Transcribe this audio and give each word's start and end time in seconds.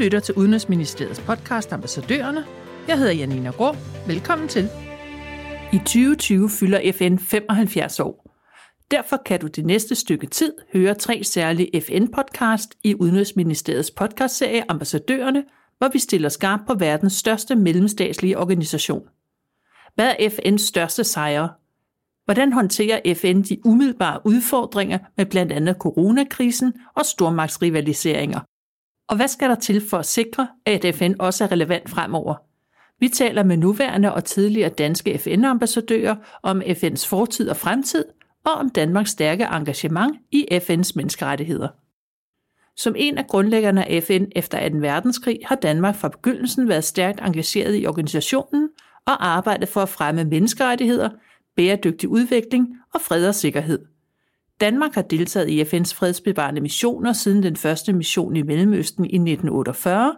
lytter 0.00 0.20
til 0.20 0.34
Udenrigsministeriets 0.34 1.20
podcast 1.20 1.72
Ambassadørerne. 1.72 2.44
Jeg 2.88 2.98
hedder 2.98 3.12
Janina 3.12 3.50
Grå. 3.50 3.74
Velkommen 4.06 4.48
til. 4.48 4.68
I 5.72 5.78
2020 5.78 6.50
fylder 6.50 6.92
FN 6.92 7.18
75 7.18 8.00
år. 8.00 8.36
Derfor 8.90 9.22
kan 9.26 9.40
du 9.40 9.46
det 9.46 9.66
næste 9.66 9.94
stykke 9.94 10.26
tid 10.26 10.52
høre 10.72 10.94
tre 10.94 11.24
særlige 11.24 11.80
FN-podcast 11.80 12.78
i 12.84 12.94
Udenrigsministeriets 12.94 13.90
podcastserie 13.90 14.70
Ambassadørerne, 14.70 15.44
hvor 15.78 15.88
vi 15.92 15.98
stiller 15.98 16.28
skarpt 16.28 16.66
på 16.66 16.74
verdens 16.74 17.12
største 17.12 17.56
mellemstatslige 17.56 18.38
organisation. 18.38 19.02
Hvad 19.94 20.14
er 20.18 20.28
FN's 20.28 20.66
største 20.66 21.04
sejre? 21.04 21.48
Hvordan 22.24 22.52
håndterer 22.52 23.14
FN 23.14 23.42
de 23.42 23.66
umiddelbare 23.66 24.20
udfordringer 24.24 24.98
med 25.16 25.26
blandt 25.26 25.52
andet 25.52 25.76
coronakrisen 25.76 26.72
og 26.96 27.06
stormagtsrivaliseringer? 27.06 28.40
Og 29.10 29.16
hvad 29.16 29.28
skal 29.28 29.48
der 29.48 29.54
til 29.54 29.88
for 29.90 29.98
at 29.98 30.06
sikre, 30.06 30.48
at 30.66 30.94
FN 30.94 31.12
også 31.18 31.44
er 31.44 31.52
relevant 31.52 31.90
fremover? 31.90 32.34
Vi 33.00 33.08
taler 33.08 33.42
med 33.44 33.56
nuværende 33.56 34.14
og 34.14 34.24
tidligere 34.24 34.68
danske 34.68 35.18
FN-ambassadører 35.18 36.16
om 36.42 36.62
FN's 36.62 37.08
fortid 37.08 37.48
og 37.48 37.56
fremtid, 37.56 38.04
og 38.46 38.52
om 38.52 38.70
Danmarks 38.70 39.10
stærke 39.10 39.44
engagement 39.44 40.16
i 40.32 40.46
FN's 40.52 40.92
menneskerettigheder. 40.96 41.68
Som 42.76 42.94
en 42.96 43.18
af 43.18 43.26
grundlæggerne 43.26 43.88
af 43.88 44.02
FN 44.02 44.24
efter 44.36 44.68
2. 44.68 44.76
verdenskrig 44.78 45.38
har 45.44 45.56
Danmark 45.56 45.96
fra 45.96 46.08
begyndelsen 46.08 46.68
været 46.68 46.84
stærkt 46.84 47.20
engageret 47.20 47.82
i 47.82 47.86
organisationen 47.86 48.68
og 49.06 49.26
arbejdet 49.26 49.68
for 49.68 49.80
at 49.80 49.88
fremme 49.88 50.24
menneskerettigheder, 50.24 51.10
bæredygtig 51.56 52.08
udvikling 52.08 52.68
og 52.94 53.00
fred 53.00 53.28
og 53.28 53.34
sikkerhed. 53.34 53.89
Danmark 54.60 54.94
har 54.94 55.02
deltaget 55.02 55.48
i 55.48 55.62
FN's 55.62 55.94
fredsbevarende 55.94 56.60
missioner 56.60 57.12
siden 57.12 57.42
den 57.42 57.56
første 57.56 57.92
mission 57.92 58.36
i 58.36 58.42
Mellemøsten 58.42 59.04
i 59.04 59.14
1948, 59.14 60.16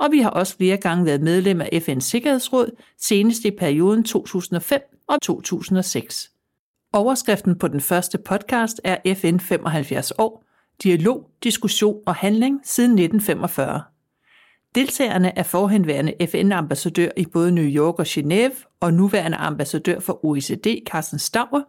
og 0.00 0.12
vi 0.12 0.18
har 0.18 0.30
også 0.30 0.56
flere 0.56 0.76
gange 0.76 1.04
været 1.04 1.20
medlem 1.20 1.60
af 1.60 1.68
FN's 1.88 2.00
Sikkerhedsråd, 2.00 2.70
senest 3.00 3.44
i 3.44 3.50
perioden 3.50 4.04
2005 4.04 4.80
og 5.08 5.22
2006. 5.22 6.30
Overskriften 6.92 7.58
på 7.58 7.68
den 7.68 7.80
første 7.80 8.18
podcast 8.18 8.80
er 8.84 9.14
FN 9.14 9.38
75 9.38 10.12
år, 10.18 10.44
dialog, 10.82 11.30
diskussion 11.42 12.00
og 12.06 12.14
handling 12.14 12.60
siden 12.64 12.90
1945. 12.90 13.82
Deltagerne 14.74 15.38
er 15.38 15.42
forhenværende 15.42 16.14
FN-ambassadør 16.26 17.08
i 17.16 17.26
både 17.32 17.52
New 17.52 17.64
York 17.64 17.98
og 17.98 18.06
Genève 18.08 18.78
og 18.80 18.94
nuværende 18.94 19.36
ambassadør 19.36 20.00
for 20.00 20.24
OECD, 20.24 20.66
Carsten 20.86 21.18
Stauer, 21.18 21.62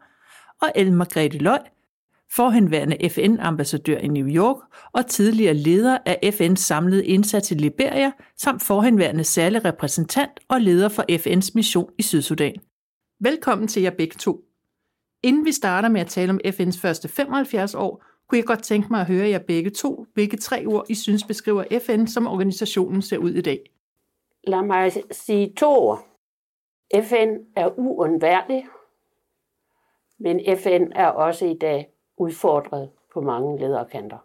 og 0.61 0.71
Ellen 0.75 0.95
Margrethe 0.95 1.37
Løg, 1.37 1.59
forhenværende 2.31 3.09
FN-ambassadør 3.09 3.97
i 3.97 4.07
New 4.07 4.27
York 4.27 4.57
og 4.93 5.07
tidligere 5.07 5.53
leder 5.53 5.97
af 6.05 6.19
FN's 6.23 6.55
samlede 6.55 7.05
indsats 7.05 7.51
i 7.51 7.55
Liberia, 7.55 8.11
samt 8.37 8.63
forhenværende 8.63 9.23
særlig 9.23 9.65
repræsentant 9.65 10.39
og 10.49 10.61
leder 10.61 10.89
for 10.89 11.05
FN's 11.11 11.51
mission 11.55 11.89
i 11.97 12.01
Sydsudan. 12.01 12.55
Velkommen 13.19 13.67
til 13.67 13.81
jer 13.81 13.91
begge 13.91 14.15
to. 14.19 14.41
Inden 15.23 15.45
vi 15.45 15.51
starter 15.51 15.89
med 15.89 16.01
at 16.01 16.07
tale 16.07 16.31
om 16.31 16.39
FN's 16.45 16.81
første 16.81 17.07
75 17.07 17.75
år, 17.75 18.03
kunne 18.27 18.37
jeg 18.37 18.45
godt 18.45 18.63
tænke 18.63 18.87
mig 18.91 19.01
at 19.01 19.07
høre 19.07 19.29
jer 19.29 19.39
begge 19.39 19.69
to, 19.69 20.05
hvilke 20.13 20.37
tre 20.37 20.65
ord 20.65 20.85
I 20.89 20.95
synes 20.95 21.23
beskriver 21.23 21.63
FN, 21.85 22.07
som 22.07 22.27
organisationen 22.27 23.01
ser 23.01 23.17
ud 23.17 23.31
i 23.31 23.41
dag. 23.41 23.59
Lad 24.47 24.61
mig 24.61 24.91
sige 25.11 25.53
to 25.57 25.67
ord. 25.67 26.07
FN 27.03 27.37
er 27.55 27.79
uundværlig, 27.79 28.65
men 30.19 30.39
FN 30.57 30.91
er 30.95 31.07
også 31.07 31.45
i 31.45 31.57
dag 31.61 31.94
udfordret 32.17 32.89
på 33.13 33.21
mange 33.21 33.59
lederkanter. 33.59 34.17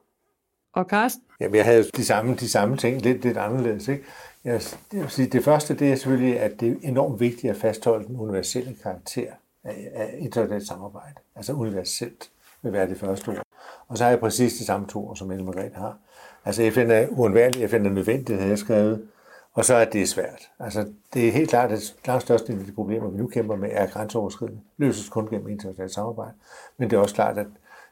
Og 0.72 0.84
Carsten? 0.84 1.22
Jamen, 1.40 1.54
jeg 1.54 1.64
havde 1.64 1.84
de 1.96 2.04
samme, 2.04 2.34
de 2.34 2.48
samme 2.48 2.76
ting, 2.76 3.02
lidt, 3.02 3.22
lidt 3.22 3.36
anderledes. 3.36 3.88
Ikke? 3.88 4.04
Jeg, 4.44 4.60
jeg 4.92 5.00
vil 5.00 5.10
sige, 5.10 5.28
det 5.28 5.44
første 5.44 5.74
det 5.74 5.92
er 5.92 5.96
selvfølgelig, 5.96 6.40
at 6.40 6.60
det 6.60 6.68
er 6.70 6.88
enormt 6.88 7.20
vigtigt 7.20 7.50
at 7.50 7.56
fastholde 7.56 8.06
den 8.06 8.16
universelle 8.16 8.76
karakter 8.82 9.32
af, 9.64 9.90
af 9.94 10.14
internationalt 10.18 10.66
samarbejde. 10.66 11.14
Altså 11.36 11.52
universelt 11.52 12.30
vil 12.62 12.72
være 12.72 12.88
det 12.88 13.00
første 13.00 13.28
ord. 13.28 13.42
Og 13.88 13.98
så 13.98 14.04
har 14.04 14.10
jeg 14.10 14.20
præcis 14.20 14.54
de 14.54 14.64
samme 14.64 14.86
to 14.86 15.08
ord, 15.08 15.16
som 15.16 15.30
Ellen 15.30 15.46
Margrethe 15.46 15.76
har. 15.76 15.98
Altså 16.44 16.70
FN 16.70 16.90
er 16.90 17.06
uundværlig, 17.08 17.70
FN 17.70 17.86
er 17.86 17.90
nødvendigt, 17.90 18.40
har 18.40 18.48
jeg 18.48 18.58
skrevet. 18.58 19.08
Og 19.54 19.64
så 19.64 19.74
er 19.74 19.84
det 19.84 20.08
svært. 20.08 20.50
Altså, 20.58 20.92
det 21.14 21.28
er 21.28 21.32
helt 21.32 21.50
klart, 21.50 21.72
at 21.72 21.94
langt 22.06 22.22
største 22.22 22.52
af 22.52 22.58
de 22.58 22.72
problemer, 22.72 23.08
vi 23.08 23.18
nu 23.18 23.26
kæmper 23.26 23.56
med, 23.56 23.68
er 23.72 23.86
grænseoverskridende. 23.86 24.60
Løses 24.76 25.08
kun 25.08 25.28
gennem 25.28 25.48
internationalt 25.48 25.92
samarbejde. 25.92 26.32
Men 26.76 26.90
det 26.90 26.96
er 26.96 27.00
også 27.00 27.14
klart, 27.14 27.38
at 27.38 27.46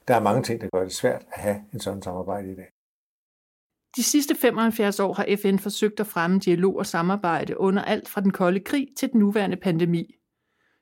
der 0.08 0.14
er 0.14 0.20
mange 0.20 0.42
ting, 0.42 0.60
der 0.60 0.68
gør 0.72 0.82
det 0.82 0.92
svært 0.92 1.22
at 1.32 1.40
have 1.40 1.56
en 1.72 1.80
sådan 1.80 2.02
samarbejde 2.02 2.52
i 2.52 2.54
dag. 2.54 2.68
De 3.96 4.02
sidste 4.02 4.34
75 4.34 5.00
år 5.00 5.12
har 5.12 5.26
FN 5.42 5.58
forsøgt 5.58 6.00
at 6.00 6.06
fremme 6.06 6.38
dialog 6.38 6.76
og 6.76 6.86
samarbejde 6.86 7.60
under 7.60 7.82
alt 7.82 8.08
fra 8.08 8.20
den 8.20 8.30
kolde 8.30 8.60
krig 8.60 8.88
til 8.98 9.12
den 9.12 9.20
nuværende 9.20 9.56
pandemi. 9.56 10.14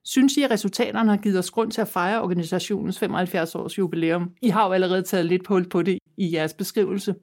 Synes 0.04 0.36
I, 0.36 0.42
at 0.42 0.50
resultaterne 0.50 1.10
har 1.10 1.16
givet 1.16 1.38
os 1.38 1.50
grund 1.50 1.70
til 1.70 1.80
at 1.80 1.88
fejre 1.88 2.22
organisationens 2.22 2.98
75 2.98 3.54
års 3.54 3.78
jubilæum? 3.78 4.30
I 4.42 4.48
har 4.48 4.66
jo 4.66 4.72
allerede 4.72 5.02
taget 5.02 5.26
lidt 5.26 5.44
på, 5.44 5.60
på 5.70 5.82
det 5.82 5.98
i 6.16 6.34
jeres 6.34 6.54
beskrivelse. 6.54 7.14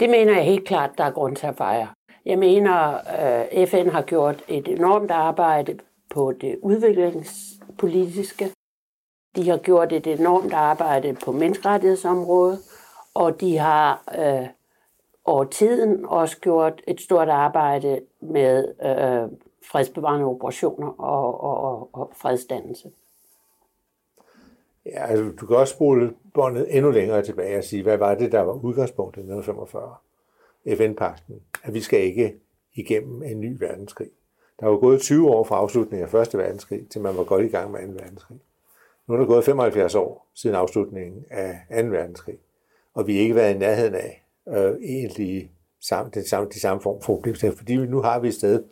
Det 0.00 0.10
mener 0.10 0.34
jeg 0.34 0.44
helt 0.44 0.66
klart, 0.66 0.90
der 0.98 1.04
er 1.04 1.10
grund 1.10 1.36
til 1.36 1.46
at 1.46 1.56
fejre. 1.56 1.88
Jeg 2.26 2.38
mener, 2.38 2.72
at 2.72 3.60
øh, 3.60 3.66
FN 3.66 3.88
har 3.88 4.02
gjort 4.02 4.42
et 4.48 4.68
enormt 4.68 5.10
arbejde 5.10 5.78
på 6.10 6.32
det 6.40 6.56
udviklingspolitiske. 6.62 8.50
De 9.36 9.48
har 9.48 9.56
gjort 9.56 9.92
et 9.92 10.06
enormt 10.06 10.52
arbejde 10.52 11.16
på 11.24 11.32
menneskerettighedsområdet, 11.32 12.58
og 13.14 13.40
de 13.40 13.58
har 13.58 14.02
øh, 14.18 14.48
over 15.24 15.44
tiden 15.44 16.06
også 16.06 16.38
gjort 16.40 16.82
et 16.86 17.00
stort 17.00 17.28
arbejde 17.28 18.00
med 18.20 18.68
øh, 18.82 19.38
fredsbevarende 19.70 20.26
operationer 20.26 20.88
og, 20.88 21.40
og, 21.40 21.56
og, 21.56 21.90
og 21.92 22.12
fredsdannelse. 22.14 22.90
Ja, 24.86 25.06
altså, 25.06 25.32
du 25.40 25.46
kan 25.46 25.56
også 25.56 25.74
spole 25.74 26.14
båndet 26.34 26.76
endnu 26.76 26.90
længere 26.90 27.22
tilbage 27.22 27.58
og 27.58 27.64
sige, 27.64 27.82
hvad 27.82 27.96
var 27.96 28.14
det, 28.14 28.32
der 28.32 28.40
var 28.40 28.52
udgangspunktet 28.52 29.22
i 29.22 29.24
1945? 29.24 29.94
FN-pakten, 30.76 31.40
at 31.62 31.74
vi 31.74 31.80
skal 31.80 32.00
ikke 32.00 32.34
igennem 32.74 33.22
en 33.22 33.40
ny 33.40 33.56
verdenskrig. 33.58 34.10
Der 34.60 34.66
var 34.66 34.76
gået 34.76 35.00
20 35.00 35.30
år 35.30 35.44
fra 35.44 35.56
afslutningen 35.56 36.08
af 36.08 36.26
1. 36.26 36.38
verdenskrig, 36.38 36.88
til 36.88 37.00
man 37.00 37.16
var 37.16 37.24
godt 37.24 37.44
i 37.44 37.48
gang 37.48 37.70
med 37.70 37.80
2. 37.80 37.92
verdenskrig. 37.92 38.40
Nu 39.10 39.16
er 39.16 39.20
der 39.20 39.26
gået 39.26 39.44
75 39.44 39.94
år 39.94 40.30
siden 40.34 40.56
afslutningen 40.56 41.24
af 41.30 41.60
2. 41.70 41.88
verdenskrig, 41.88 42.38
og 42.94 43.06
vi 43.06 43.14
har 43.14 43.22
ikke 43.22 43.34
været 43.34 43.54
i 43.54 43.58
nærheden 43.58 43.94
af 43.94 44.26
øh, 44.48 44.74
egentlig 44.82 45.50
samme, 45.80 46.10
den 46.14 46.24
samme, 46.26 46.48
de 46.48 46.60
samme 46.60 46.82
form 46.82 47.02
for 47.02 47.14
problemstilling, 47.14 47.58
fordi 47.58 47.76
nu 47.76 48.00
har 48.00 48.18
vi 48.18 48.28
et 48.28 48.34
sted, 48.34 48.64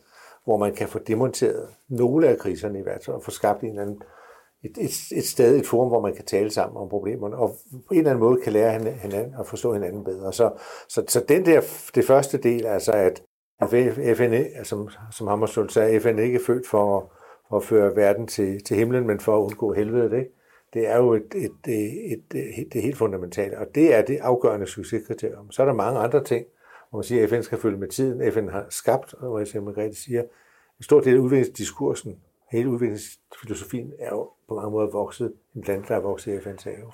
hvor 0.44 0.56
man 0.56 0.74
kan 0.74 0.88
få 0.88 0.98
demonteret 0.98 1.68
nogle 1.88 2.28
af 2.28 2.38
kriserne 2.38 2.78
i 2.78 2.82
hvert 2.82 3.04
fald, 3.04 3.16
og 3.16 3.22
få 3.22 3.30
skabt 3.30 3.62
en 3.62 3.68
eller 3.68 3.82
anden, 3.82 4.02
et, 4.64 4.78
et, 4.80 5.18
et 5.18 5.24
sted, 5.24 5.56
et 5.56 5.66
forum, 5.66 5.88
hvor 5.88 6.00
man 6.00 6.14
kan 6.14 6.24
tale 6.24 6.50
sammen 6.50 6.76
om 6.76 6.88
problemerne, 6.88 7.36
og 7.36 7.56
på 7.70 7.94
en 7.94 7.98
eller 7.98 8.10
anden 8.10 8.24
måde 8.24 8.40
kan 8.40 8.52
lære 8.52 8.72
hinanden 8.72 9.34
at 9.40 9.46
forstå 9.46 9.72
hinanden 9.72 10.04
bedre. 10.04 10.32
Så, 10.32 10.50
så, 10.88 11.04
så 11.08 11.24
den 11.28 11.46
der, 11.46 11.60
det 11.94 12.04
første 12.04 12.38
del, 12.38 12.66
altså 12.66 12.92
at 12.92 13.22
FN, 14.16 14.64
som, 14.64 14.88
som 15.12 15.26
Hammarskjöld 15.26 15.70
sagde, 15.70 16.00
FN 16.00 16.18
er 16.18 16.38
født 16.46 16.66
for, 16.66 17.12
for 17.48 17.56
at 17.56 17.64
føre 17.64 17.96
verden 17.96 18.26
til, 18.26 18.64
til 18.64 18.76
himlen, 18.76 19.06
men 19.06 19.20
for 19.20 19.36
at 19.38 19.42
undgå 19.42 19.72
helvede, 19.72 20.18
ikke? 20.18 20.30
det 20.74 20.88
er 20.88 20.96
jo 20.96 21.12
et, 21.12 21.34
et, 21.34 21.52
et, 21.68 22.22
et, 22.32 22.60
et, 22.60 22.72
det 22.72 22.82
helt 22.82 22.96
fundamentale, 22.96 23.58
og 23.58 23.66
det 23.74 23.94
er 23.94 24.02
det 24.02 24.18
afgørende 24.18 24.66
succeskriterium. 24.66 25.50
Så 25.50 25.62
er 25.62 25.66
der 25.66 25.72
mange 25.72 26.00
andre 26.00 26.24
ting, 26.24 26.46
hvor 26.90 26.98
man 26.98 27.04
siger, 27.04 27.22
at 27.22 27.30
FN 27.30 27.42
skal 27.42 27.58
følge 27.58 27.78
med 27.78 27.88
tiden. 27.88 28.32
FN 28.32 28.48
har 28.48 28.66
skabt, 28.70 29.14
og 29.14 29.46
jeg 29.54 29.62
Margrethe 29.62 29.94
siger, 29.94 30.22
en 30.78 30.82
stor 30.82 31.00
del 31.00 31.14
af 31.14 31.18
udviklingsdiskursen, 31.18 32.18
hele 32.50 32.70
udviklingsfilosofien 32.70 33.92
er 33.98 34.10
jo 34.10 34.30
på 34.48 34.54
mange 34.54 34.70
måder 34.70 34.90
vokset, 34.90 35.32
en 35.56 35.62
plante, 35.62 35.88
der 35.88 35.96
er 35.96 36.00
vokset 36.00 36.32
i 36.32 36.36
FN's 36.36 36.64
have. 36.64 36.92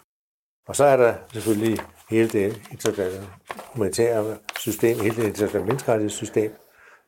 Og 0.67 0.77
så 0.77 0.85
er 0.85 0.97
der 0.97 1.15
selvfølgelig 1.33 1.79
hele 2.11 2.29
det 2.29 2.63
internationale 2.71 3.27
humanitære 3.75 4.37
system, 4.59 4.99
hele 4.99 5.17
det 5.17 5.25
internationale 5.25 5.67
menneskerettighedssystem, 5.67 6.53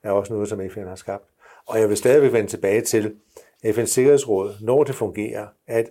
er 0.02 0.10
også 0.10 0.32
noget, 0.32 0.48
som 0.48 0.70
FN 0.70 0.86
har 0.86 0.94
skabt. 0.94 1.24
Og 1.66 1.80
jeg 1.80 1.88
vil 1.88 1.96
stadigvæk 1.96 2.32
vende 2.32 2.50
tilbage 2.50 2.80
til, 2.80 3.14
FN's 3.64 3.84
Sikkerhedsråd, 3.84 4.54
når 4.60 4.84
det 4.84 4.94
fungerer, 4.94 5.46
er 5.66 5.78
et 5.78 5.90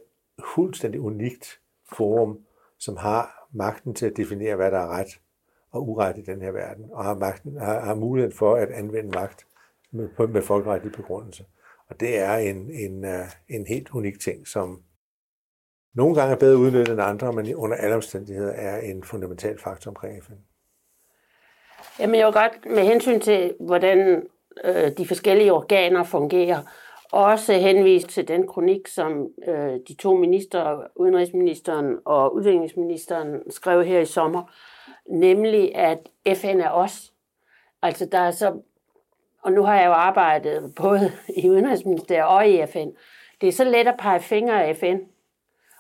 fuldstændig 0.56 1.02
unikt 1.02 1.60
forum, 1.94 2.40
som 2.80 2.98
har 2.98 3.48
magten 3.52 3.94
til 3.94 4.06
at 4.06 4.18
definere, 4.18 4.56
hvad 4.56 4.72
der 4.72 4.80
er 4.80 4.88
ret 4.88 5.20
og 5.72 5.90
uret 5.90 6.18
i 6.18 6.22
den 6.22 6.42
her 6.42 6.52
verden, 6.52 6.86
og 6.92 7.04
har, 7.04 7.16
magten, 7.16 7.58
har, 7.58 7.80
har 7.80 7.96
muligheden 7.96 8.36
for 8.36 8.56
at 8.56 8.70
anvende 8.72 9.10
magt 9.10 9.46
med, 9.92 10.28
med 10.28 10.42
folkeretlig 10.42 10.92
begrundelse. 10.92 11.46
Og 11.90 12.00
det 12.00 12.20
er 12.20 12.36
en, 12.36 12.70
en, 12.72 13.06
øh, 13.06 13.26
en 13.50 13.66
helt 13.66 13.90
unik 13.90 14.20
ting, 14.20 14.48
som 14.48 14.84
nogle 15.94 16.16
gange 16.16 16.36
er 16.36 16.40
bedre 16.40 16.58
udnyttet 16.58 16.90
end 16.94 17.02
andre, 17.02 17.34
men 17.34 17.56
under 17.56 17.78
alle 17.78 17.96
omstændigheder 17.96 18.52
er 18.52 18.80
en 18.80 19.04
fundamental 19.04 19.60
faktor 19.60 19.92
omkring 19.92 20.24
FN. 20.24 20.34
Jamen 22.00 22.16
jeg 22.16 22.26
vil 22.26 22.34
godt 22.34 22.66
med 22.66 22.84
hensyn 22.84 23.20
til, 23.20 23.56
hvordan 23.60 24.24
øh, 24.64 24.98
de 24.98 25.08
forskellige 25.08 25.54
organer 25.54 26.04
fungerer, 26.04 26.62
også 27.16 27.54
henvise 27.54 28.08
til 28.08 28.28
den 28.28 28.48
kronik, 28.48 28.88
som 28.88 29.28
øh, 29.48 29.80
de 29.88 29.94
to 29.94 30.16
minister, 30.18 30.82
udenrigsministeren 30.96 31.98
og 32.06 32.36
udviklingsministeren, 32.36 33.52
skrev 33.52 33.84
her 33.84 34.00
i 34.00 34.06
sommer, 34.06 34.44
nemlig 35.10 35.76
at 35.76 36.10
FN 36.34 36.60
er 36.60 36.70
os. 36.70 37.14
Altså, 37.82 38.06
der 38.06 38.20
er 38.20 38.32
så... 38.32 38.60
Og 39.42 39.52
nu 39.52 39.64
har 39.64 39.76
jeg 39.76 39.86
jo 39.86 39.92
arbejdet 39.92 40.74
både 40.76 41.12
i 41.38 41.50
Udenrigsministeriet 41.50 42.26
og 42.26 42.48
i 42.48 42.66
FN. 42.66 42.90
Det 43.42 43.48
er 43.48 43.52
så 43.52 43.64
let 43.64 43.88
at 43.88 43.96
pege 44.00 44.20
fingre 44.20 44.66
af 44.66 44.76
FN, 44.76 44.98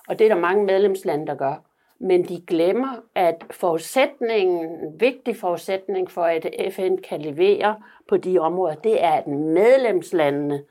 og 0.07 0.19
det 0.19 0.25
er 0.25 0.33
der 0.33 0.41
mange 0.41 0.65
medlemslande, 0.65 1.27
der 1.27 1.35
gør. 1.35 1.55
Men 1.99 2.23
de 2.23 2.41
glemmer, 2.47 2.95
at 3.15 3.45
forudsætningen, 3.51 4.65
en 4.65 4.99
vigtig 4.99 5.35
forudsætning 5.35 6.11
for, 6.11 6.23
at 6.23 6.73
FN 6.73 6.97
kan 6.97 7.21
levere 7.21 7.75
på 8.07 8.17
de 8.17 8.39
områder, 8.39 8.75
det 8.75 9.03
er, 9.03 9.11
at 9.11 9.27
medlemslandene 9.27 10.55
øh, 10.55 10.61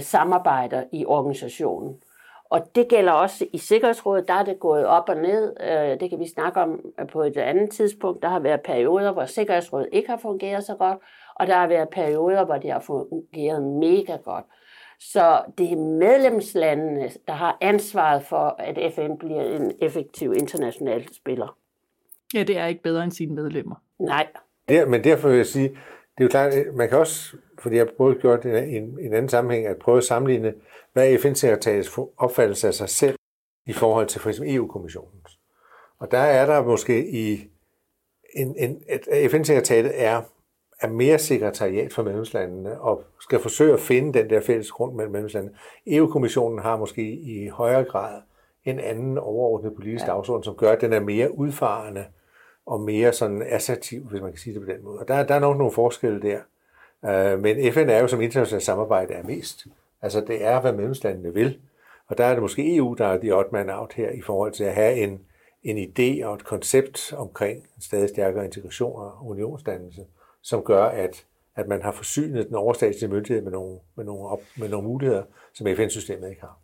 samarbejder 0.00 0.84
i 0.92 1.04
organisationen. 1.06 1.96
Og 2.50 2.74
det 2.74 2.88
gælder 2.88 3.12
også 3.12 3.46
i 3.52 3.58
Sikkerhedsrådet, 3.58 4.28
der 4.28 4.34
er 4.34 4.44
det 4.44 4.58
gået 4.60 4.86
op 4.86 5.08
og 5.08 5.16
ned. 5.16 5.56
Øh, 5.60 6.00
det 6.00 6.10
kan 6.10 6.20
vi 6.20 6.28
snakke 6.28 6.60
om 6.60 6.80
på 7.12 7.22
et 7.22 7.36
andet 7.36 7.70
tidspunkt. 7.70 8.22
Der 8.22 8.28
har 8.28 8.38
været 8.38 8.60
perioder, 8.60 9.12
hvor 9.12 9.24
Sikkerhedsrådet 9.24 9.88
ikke 9.92 10.08
har 10.08 10.16
fungeret 10.16 10.64
så 10.64 10.74
godt, 10.74 10.98
og 11.34 11.46
der 11.46 11.54
har 11.54 11.66
været 11.66 11.88
perioder, 11.88 12.44
hvor 12.44 12.56
det 12.56 12.72
har 12.72 12.80
fungeret 12.80 13.62
mega 13.62 14.16
godt. 14.16 14.44
Så 15.00 15.42
det 15.58 15.72
er 15.72 15.76
medlemslandene, 15.76 17.10
der 17.26 17.32
har 17.32 17.58
ansvaret 17.60 18.22
for, 18.22 18.56
at 18.58 18.94
FN 18.94 19.16
bliver 19.18 19.42
en 19.42 19.72
effektiv 19.80 20.32
international 20.32 21.14
spiller. 21.14 21.56
Ja, 22.34 22.42
det 22.42 22.58
er 22.58 22.66
ikke 22.66 22.82
bedre 22.82 23.04
end 23.04 23.12
sine 23.12 23.34
medlemmer. 23.34 23.76
Nej. 23.98 24.26
Det, 24.68 24.88
men 24.88 25.04
derfor 25.04 25.28
vil 25.28 25.36
jeg 25.36 25.46
sige, 25.46 25.78
det 26.18 26.20
er 26.20 26.24
jo 26.24 26.28
klart, 26.28 26.52
man 26.74 26.88
kan 26.88 26.98
også, 26.98 27.36
fordi 27.58 27.76
jeg 27.76 27.84
har 27.84 27.92
både 27.98 28.14
gjort 28.14 28.44
i 28.44 28.48
en, 28.48 28.98
en 29.00 29.12
anden 29.12 29.28
sammenhæng, 29.28 29.66
at 29.66 29.78
prøve 29.78 29.98
at 29.98 30.04
sammenligne, 30.04 30.54
hvad 30.92 31.12
er 31.12 31.18
FN-sekretariets 31.18 31.98
opfattelse 32.16 32.66
af 32.66 32.74
sig 32.74 32.88
selv 32.88 33.16
i 33.66 33.72
forhold 33.72 34.06
til 34.06 34.20
for 34.20 34.28
eksempel 34.28 34.54
EU-kommissionens. 34.54 35.38
Og 35.98 36.10
der 36.10 36.18
er 36.18 36.46
der 36.46 36.64
måske 36.64 37.08
i 37.08 37.50
en, 38.34 38.56
en, 38.58 38.82
at 38.88 39.30
FN-sekretariatet 39.30 39.92
er 39.94 40.22
er 40.80 40.88
mere 40.88 41.18
sekretariat 41.18 41.92
for 41.92 42.02
medlemslandene 42.02 42.80
og 42.80 43.04
skal 43.20 43.40
forsøge 43.40 43.72
at 43.72 43.80
finde 43.80 44.18
den 44.18 44.30
der 44.30 44.40
fælles 44.40 44.70
grund 44.70 44.94
mellem 44.94 45.12
medlemslandene. 45.12 45.56
EU-kommissionen 45.86 46.58
har 46.58 46.76
måske 46.76 47.02
i 47.12 47.48
højere 47.48 47.84
grad 47.84 48.22
en 48.64 48.78
anden 48.80 49.18
overordnet 49.18 49.74
politisk 49.76 50.06
ja. 50.06 50.12
dagsorden, 50.12 50.44
som 50.44 50.54
gør, 50.54 50.72
at 50.72 50.80
den 50.80 50.92
er 50.92 51.00
mere 51.00 51.38
udfarende 51.38 52.04
og 52.66 52.80
mere 52.80 53.12
sådan 53.12 53.42
assertiv, 53.42 54.02
hvis 54.02 54.22
man 54.22 54.30
kan 54.32 54.40
sige 54.40 54.54
det 54.54 54.62
på 54.62 54.72
den 54.72 54.84
måde. 54.84 54.98
Og 54.98 55.08
der, 55.08 55.22
der 55.22 55.34
er 55.34 55.38
nok 55.38 55.56
nogle 55.58 55.72
forskelle 55.72 56.22
der. 56.22 56.40
Øh, 57.04 57.42
men 57.42 57.72
FN 57.72 57.88
er 57.88 58.00
jo 58.00 58.08
som 58.08 58.20
internationalt 58.20 58.64
samarbejde 58.64 59.14
er 59.14 59.22
mest. 59.22 59.66
Altså 60.02 60.20
det 60.20 60.44
er, 60.44 60.60
hvad 60.60 60.72
medlemslandene 60.72 61.34
vil. 61.34 61.58
Og 62.06 62.18
der 62.18 62.24
er 62.24 62.32
det 62.32 62.42
måske 62.42 62.76
EU, 62.76 62.94
der 62.98 63.06
er 63.06 63.18
de 63.18 63.32
odd 63.32 63.52
man 63.52 63.70
out 63.70 63.92
her 63.92 64.10
i 64.10 64.20
forhold 64.20 64.52
til 64.52 64.64
at 64.64 64.74
have 64.74 64.96
en, 64.96 65.20
en 65.62 65.78
idé 65.78 66.26
og 66.26 66.34
et 66.34 66.44
koncept 66.44 67.12
omkring 67.12 67.56
en 67.56 67.82
stadig 67.82 68.08
stærkere 68.08 68.44
integration 68.44 69.00
og 69.02 69.26
unionsdannelse 69.26 70.04
som 70.44 70.62
gør, 70.62 70.84
at, 70.84 71.24
at 71.56 71.68
man 71.68 71.82
har 71.82 71.92
forsynet 71.92 72.46
den 72.46 72.54
overstatslige 72.54 73.10
myndighed 73.10 73.42
med 73.42 73.52
nogle, 73.52 73.78
med 73.96 74.04
nogle, 74.04 74.28
op, 74.28 74.40
med 74.56 74.68
nogle 74.68 74.88
muligheder, 74.88 75.22
som 75.54 75.66
FN-systemet 75.76 76.30
ikke 76.30 76.40
har. 76.40 76.58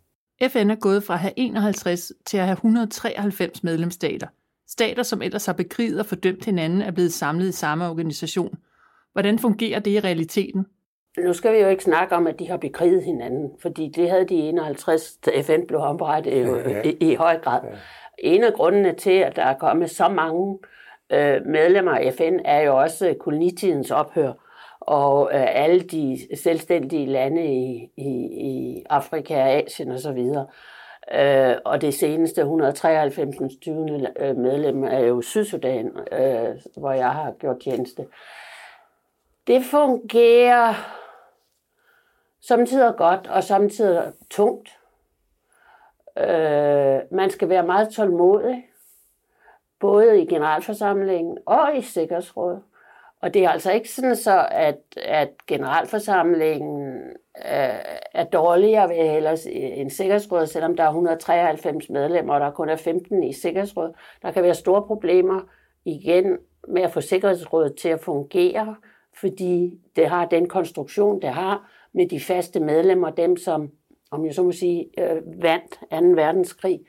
FN 0.49 0.69
er 0.69 0.75
gået 0.75 1.03
fra 1.03 1.13
at 1.13 1.19
have 1.19 1.33
51 1.35 2.11
til 2.25 2.37
at 2.37 2.43
have 2.43 2.53
193 2.53 3.63
medlemsstater. 3.63 4.27
Stater, 4.71 5.03
som 5.03 5.21
ellers 5.21 5.45
har 5.45 5.53
bekriget 5.53 5.99
og 5.99 6.05
fordømt 6.05 6.45
hinanden, 6.45 6.81
er 6.81 6.91
blevet 6.91 7.13
samlet 7.13 7.47
i 7.47 7.51
samme 7.51 7.89
organisation. 7.89 8.57
Hvordan 9.13 9.39
fungerer 9.39 9.79
det 9.79 9.91
i 9.91 9.99
realiteten? 9.99 10.65
Nu 11.17 11.33
skal 11.33 11.53
vi 11.53 11.57
jo 11.57 11.67
ikke 11.67 11.83
snakke 11.83 12.15
om, 12.15 12.27
at 12.27 12.39
de 12.39 12.49
har 12.49 12.57
bekriget 12.57 13.03
hinanden, 13.03 13.51
fordi 13.61 13.91
det 13.95 14.09
havde 14.09 14.25
de 14.25 14.35
51, 14.35 15.13
da 15.25 15.41
FN 15.41 15.67
blev 15.67 15.79
oprettet 15.79 16.31
ja, 16.31 16.69
ja. 16.69 16.81
i, 16.81 16.97
i 17.11 17.15
høj 17.15 17.39
grad. 17.39 17.59
Ja. 17.63 17.77
En 18.19 18.43
af 18.43 18.53
grundene 18.53 18.93
til, 18.93 19.11
at 19.11 19.35
der 19.35 19.43
er 19.43 19.57
kommet 19.57 19.89
så 19.89 20.09
mange 20.09 20.59
øh, 21.11 21.45
medlemmer 21.45 21.91
af 21.91 22.13
FN 22.13 22.39
er 22.45 22.61
jo 22.61 22.77
også 22.77 23.15
kolonitidens 23.19 23.91
ophør, 23.91 24.33
og 24.81 25.29
øh, 25.33 25.45
alle 25.47 25.81
de 25.81 26.27
selvstændige 26.43 27.05
lande 27.05 27.45
i, 27.45 27.89
i, 27.97 28.09
i 28.41 28.83
Afrika, 28.89 29.33
Asien 29.33 29.91
osv. 29.91 30.19
Øh, 31.13 31.55
og 31.65 31.81
det 31.81 31.93
seneste 31.93 32.41
193. 32.41 33.55
20. 33.61 34.07
Øh, 34.19 34.37
medlem 34.37 34.83
er 34.83 34.99
jo 34.99 35.21
Sydsudan, 35.21 35.91
øh, 36.11 36.55
hvor 36.77 36.91
jeg 36.91 37.11
har 37.11 37.31
gjort 37.31 37.59
tjeneste. 37.59 38.07
Det 39.47 39.65
fungerer 39.65 40.73
samtidig 42.41 42.93
godt 42.97 43.27
og 43.27 43.43
samtidig 43.43 44.13
tungt. 44.29 44.69
Øh, 46.17 46.99
man 47.11 47.29
skal 47.29 47.49
være 47.49 47.65
meget 47.65 47.89
tålmodig 47.89 48.65
både 49.79 50.21
i 50.21 50.25
generalforsamlingen 50.25 51.37
og 51.45 51.77
i 51.77 51.81
Sikkerhedsrådet. 51.81 52.61
Og 53.21 53.33
det 53.33 53.43
er 53.43 53.49
altså 53.49 53.71
ikke 53.71 53.91
sådan 53.91 54.15
så, 54.15 54.47
at, 54.51 54.79
at 54.97 55.29
generalforsamlingen 55.47 56.93
øh, 57.37 57.79
er 58.13 58.23
dårligere 58.23 58.89
ved 58.89 59.15
ellers 59.15 59.47
en 59.51 59.89
sikkerhedsråd, 59.89 60.47
selvom 60.47 60.75
der 60.75 60.83
er 60.83 60.87
193 60.87 61.89
medlemmer, 61.89 62.33
og 62.33 62.39
der 62.39 62.51
kun 62.51 62.69
er 62.69 62.75
15 62.75 63.23
i 63.23 63.33
sikkerhedsrådet. 63.33 63.93
Der 64.21 64.31
kan 64.31 64.43
være 64.43 64.53
store 64.53 64.81
problemer 64.81 65.41
igen 65.85 66.37
med 66.67 66.81
at 66.81 66.91
få 66.91 67.01
sikkerhedsrådet 67.01 67.75
til 67.75 67.89
at 67.89 67.99
fungere, 67.99 68.75
fordi 69.19 69.79
det 69.95 70.07
har 70.07 70.25
den 70.25 70.47
konstruktion, 70.47 71.21
det 71.21 71.29
har 71.29 71.71
med 71.93 72.09
de 72.09 72.19
faste 72.19 72.59
medlemmer, 72.59 73.09
dem 73.09 73.37
som, 73.37 73.69
om 74.11 74.25
jeg 74.25 74.35
så 74.35 74.43
må 74.43 74.51
sige, 74.51 74.89
øh, 74.97 75.21
vandt 75.41 75.79
2. 75.91 76.21
verdenskrig 76.21 76.79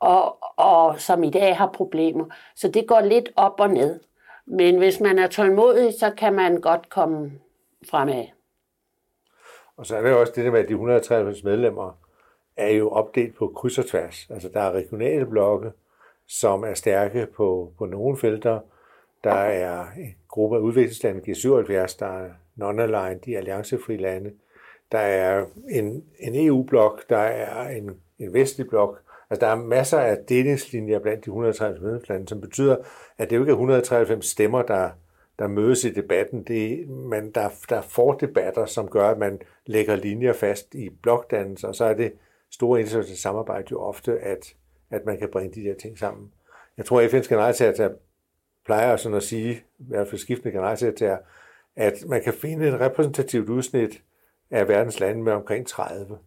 og, 0.00 0.38
og 0.56 1.00
som 1.00 1.24
i 1.24 1.30
dag 1.30 1.56
har 1.56 1.70
problemer. 1.74 2.24
Så 2.56 2.68
det 2.68 2.86
går 2.86 3.00
lidt 3.00 3.28
op 3.36 3.60
og 3.60 3.70
ned. 3.70 4.00
Men 4.50 4.78
hvis 4.78 5.00
man 5.00 5.18
er 5.18 5.26
tålmodig, 5.26 5.94
så 5.98 6.10
kan 6.18 6.34
man 6.34 6.60
godt 6.60 6.90
komme 6.90 7.32
fremad. 7.90 8.24
Og 9.76 9.86
så 9.86 9.96
er 9.96 10.02
det 10.02 10.12
også 10.12 10.32
det 10.36 10.44
der 10.44 10.50
med, 10.50 10.60
at 10.60 10.68
de 10.68 10.72
193 10.72 11.44
medlemmer 11.44 11.98
er 12.56 12.68
jo 12.68 12.90
opdelt 12.90 13.36
på 13.36 13.52
kryds 13.56 13.78
og 13.78 13.86
tværs. 13.86 14.26
Altså 14.30 14.48
der 14.48 14.60
er 14.60 14.72
regionale 14.72 15.26
blokke, 15.26 15.72
som 16.26 16.64
er 16.64 16.74
stærke 16.74 17.26
på, 17.36 17.72
på 17.78 17.86
nogle 17.86 18.16
felter. 18.16 18.60
Der 19.24 19.34
er 19.34 19.86
en 19.98 20.14
gruppe 20.28 20.56
af 20.56 20.60
udviklingslande, 20.60 21.20
G77, 21.20 21.96
der 21.98 22.06
er 22.06 22.30
non-aligned, 22.56 23.20
de 23.20 23.36
alliancefri 23.36 23.96
lande. 23.96 24.32
Der 24.92 24.98
er 24.98 25.46
en, 25.70 26.04
en 26.18 26.46
EU-blok, 26.46 27.08
der 27.08 27.18
er 27.18 27.68
en, 27.68 28.00
en 28.18 28.34
vestlig 28.34 28.68
blok, 28.68 29.02
Altså, 29.30 29.46
der 29.46 29.52
er 29.52 29.56
masser 29.56 29.98
af 29.98 30.18
delingslinjer 30.28 30.98
blandt 30.98 31.24
de 31.24 31.28
193 31.28 31.80
medlemslande, 31.82 32.28
som 32.28 32.40
betyder, 32.40 32.76
at 33.18 33.30
det 33.30 33.36
jo 33.36 33.42
ikke 33.42 33.50
er 33.50 33.54
193 33.54 34.26
stemmer, 34.26 34.62
der, 34.62 34.90
der 35.38 35.46
mødes 35.46 35.84
i 35.84 35.90
debatten. 35.90 36.42
Det, 36.42 36.88
man, 36.88 37.30
der, 37.30 37.48
der 37.68 37.80
får 37.80 38.12
debatter, 38.12 38.66
som 38.66 38.88
gør, 38.88 39.08
at 39.08 39.18
man 39.18 39.40
lægger 39.66 39.96
linjer 39.96 40.32
fast 40.32 40.74
i 40.74 40.90
blokdannelser, 41.02 41.68
og 41.68 41.74
så 41.74 41.84
er 41.84 41.94
det 41.94 42.12
store 42.50 42.80
internationale 42.80 43.20
samarbejde 43.20 43.66
jo 43.70 43.80
ofte, 43.80 44.18
at, 44.18 44.54
at 44.90 45.06
man 45.06 45.18
kan 45.18 45.28
bringe 45.32 45.54
de 45.54 45.68
der 45.68 45.74
ting 45.74 45.98
sammen. 45.98 46.32
Jeg 46.76 46.86
tror, 46.86 47.00
at 47.00 47.14
FN's 47.14 47.28
generalsekretær 47.28 47.88
plejer 48.64 48.96
sådan 48.96 49.16
at 49.16 49.22
sige, 49.22 49.54
i 49.78 49.84
hvert 49.88 50.08
fald 50.08 50.20
skiftende 50.20 50.52
generalsekretær, 50.52 51.16
at 51.76 51.94
man 52.06 52.22
kan 52.22 52.32
finde 52.32 52.68
et 52.68 52.80
repræsentativt 52.80 53.48
udsnit 53.48 54.02
af 54.50 54.68
verdens 54.68 55.00
lande 55.00 55.22
med 55.22 55.32
omkring 55.32 55.66
30. 55.66 56.18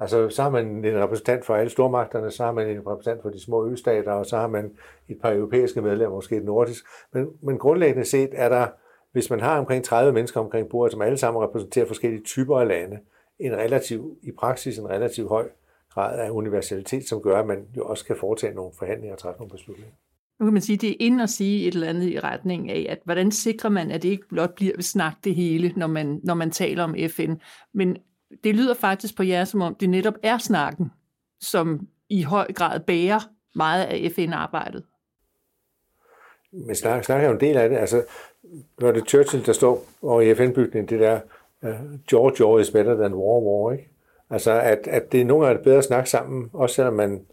Altså, 0.00 0.28
så 0.28 0.42
har 0.42 0.50
man 0.50 0.84
en 0.84 1.02
repræsentant 1.02 1.44
for 1.44 1.54
alle 1.54 1.70
stormagterne, 1.70 2.30
så 2.30 2.44
har 2.44 2.52
man 2.52 2.68
en 2.68 2.80
repræsentant 2.86 3.22
for 3.22 3.30
de 3.30 3.40
små 3.40 3.66
østater, 3.66 4.12
og 4.12 4.26
så 4.26 4.36
har 4.36 4.48
man 4.48 4.70
et 5.08 5.18
par 5.22 5.32
europæiske 5.32 5.82
medlemmer, 5.82 6.16
måske 6.16 6.36
et 6.36 6.44
nordisk. 6.44 6.84
Men, 7.12 7.28
men 7.42 7.58
grundlæggende 7.58 8.08
set 8.08 8.30
er 8.32 8.48
der, 8.48 8.66
hvis 9.12 9.30
man 9.30 9.40
har 9.40 9.58
omkring 9.58 9.84
30 9.84 10.12
mennesker 10.12 10.40
omkring 10.40 10.68
bordet, 10.68 10.92
som 10.92 11.02
alle 11.02 11.18
sammen 11.18 11.42
repræsenterer 11.42 11.86
forskellige 11.86 12.22
typer 12.22 12.60
af 12.60 12.68
lande, 12.68 12.98
en 13.38 13.56
relativ, 13.56 14.16
i 14.22 14.30
praksis 14.38 14.78
en 14.78 14.88
relativ 14.88 15.28
høj 15.28 15.48
grad 15.90 16.18
af 16.18 16.30
universalitet, 16.30 17.08
som 17.08 17.20
gør, 17.20 17.40
at 17.40 17.46
man 17.46 17.66
jo 17.76 17.84
også 17.84 18.04
kan 18.04 18.16
foretage 18.16 18.54
nogle 18.54 18.72
forhandlinger 18.78 19.14
og 19.14 19.18
træffe 19.18 19.38
nogle 19.38 19.50
beslutninger. 19.50 19.94
Nu 20.40 20.46
kan 20.46 20.52
man 20.52 20.62
sige, 20.62 20.74
at 20.74 20.80
det 20.80 20.90
er 20.90 20.96
ind 21.00 21.22
at 21.22 21.30
sige 21.30 21.68
et 21.68 21.74
eller 21.74 21.88
andet 21.88 22.08
i 22.08 22.20
retning 22.20 22.70
af, 22.70 22.86
at 22.88 22.98
hvordan 23.04 23.30
sikrer 23.30 23.70
man, 23.70 23.90
at 23.90 24.02
det 24.02 24.08
ikke 24.08 24.28
blot 24.28 24.54
bliver 24.54 24.72
ved 24.76 24.82
snak 24.82 25.14
det 25.24 25.34
hele, 25.34 25.72
når 25.76 25.86
man, 25.86 26.20
når 26.24 26.34
man 26.34 26.50
taler 26.50 26.84
om 26.84 26.96
FN, 27.08 27.34
men 27.74 27.96
det 28.44 28.54
lyder 28.54 28.74
faktisk 28.74 29.16
på 29.16 29.22
jer, 29.22 29.44
som 29.44 29.62
om 29.62 29.74
det 29.74 29.90
netop 29.90 30.14
er 30.22 30.38
snakken, 30.38 30.92
som 31.40 31.88
i 32.08 32.22
høj 32.22 32.52
grad 32.52 32.80
bærer 32.80 33.20
meget 33.54 33.84
af 33.84 34.12
FN-arbejdet. 34.16 34.82
Men 36.52 36.74
snak, 36.74 37.04
snak 37.04 37.22
er 37.22 37.26
jo 37.26 37.32
en 37.32 37.40
del 37.40 37.56
af 37.56 37.68
det. 37.68 37.76
Altså, 37.76 38.02
når 38.80 38.92
det 38.92 39.00
er 39.00 39.04
Churchill, 39.04 39.46
der 39.46 39.52
står 39.52 39.84
over 40.02 40.20
i 40.20 40.34
FN-bygningen, 40.34 40.88
det 40.88 41.00
der 41.00 41.20
uh, 41.62 41.70
George 42.10 42.44
war 42.44 42.58
is 42.58 42.70
better 42.70 42.94
than 42.94 43.14
war 43.14 43.40
war, 43.40 43.72
ikke? 43.72 43.88
Altså, 44.30 44.50
at, 44.50 44.78
at 44.86 45.12
det 45.12 45.20
er 45.20 45.24
nogle 45.24 45.46
gange 45.46 45.62
bedre 45.62 45.78
at 45.78 45.84
snakke 45.84 46.10
sammen, 46.10 46.50
også 46.52 46.74
selvom 46.74 46.94
man 46.94 47.26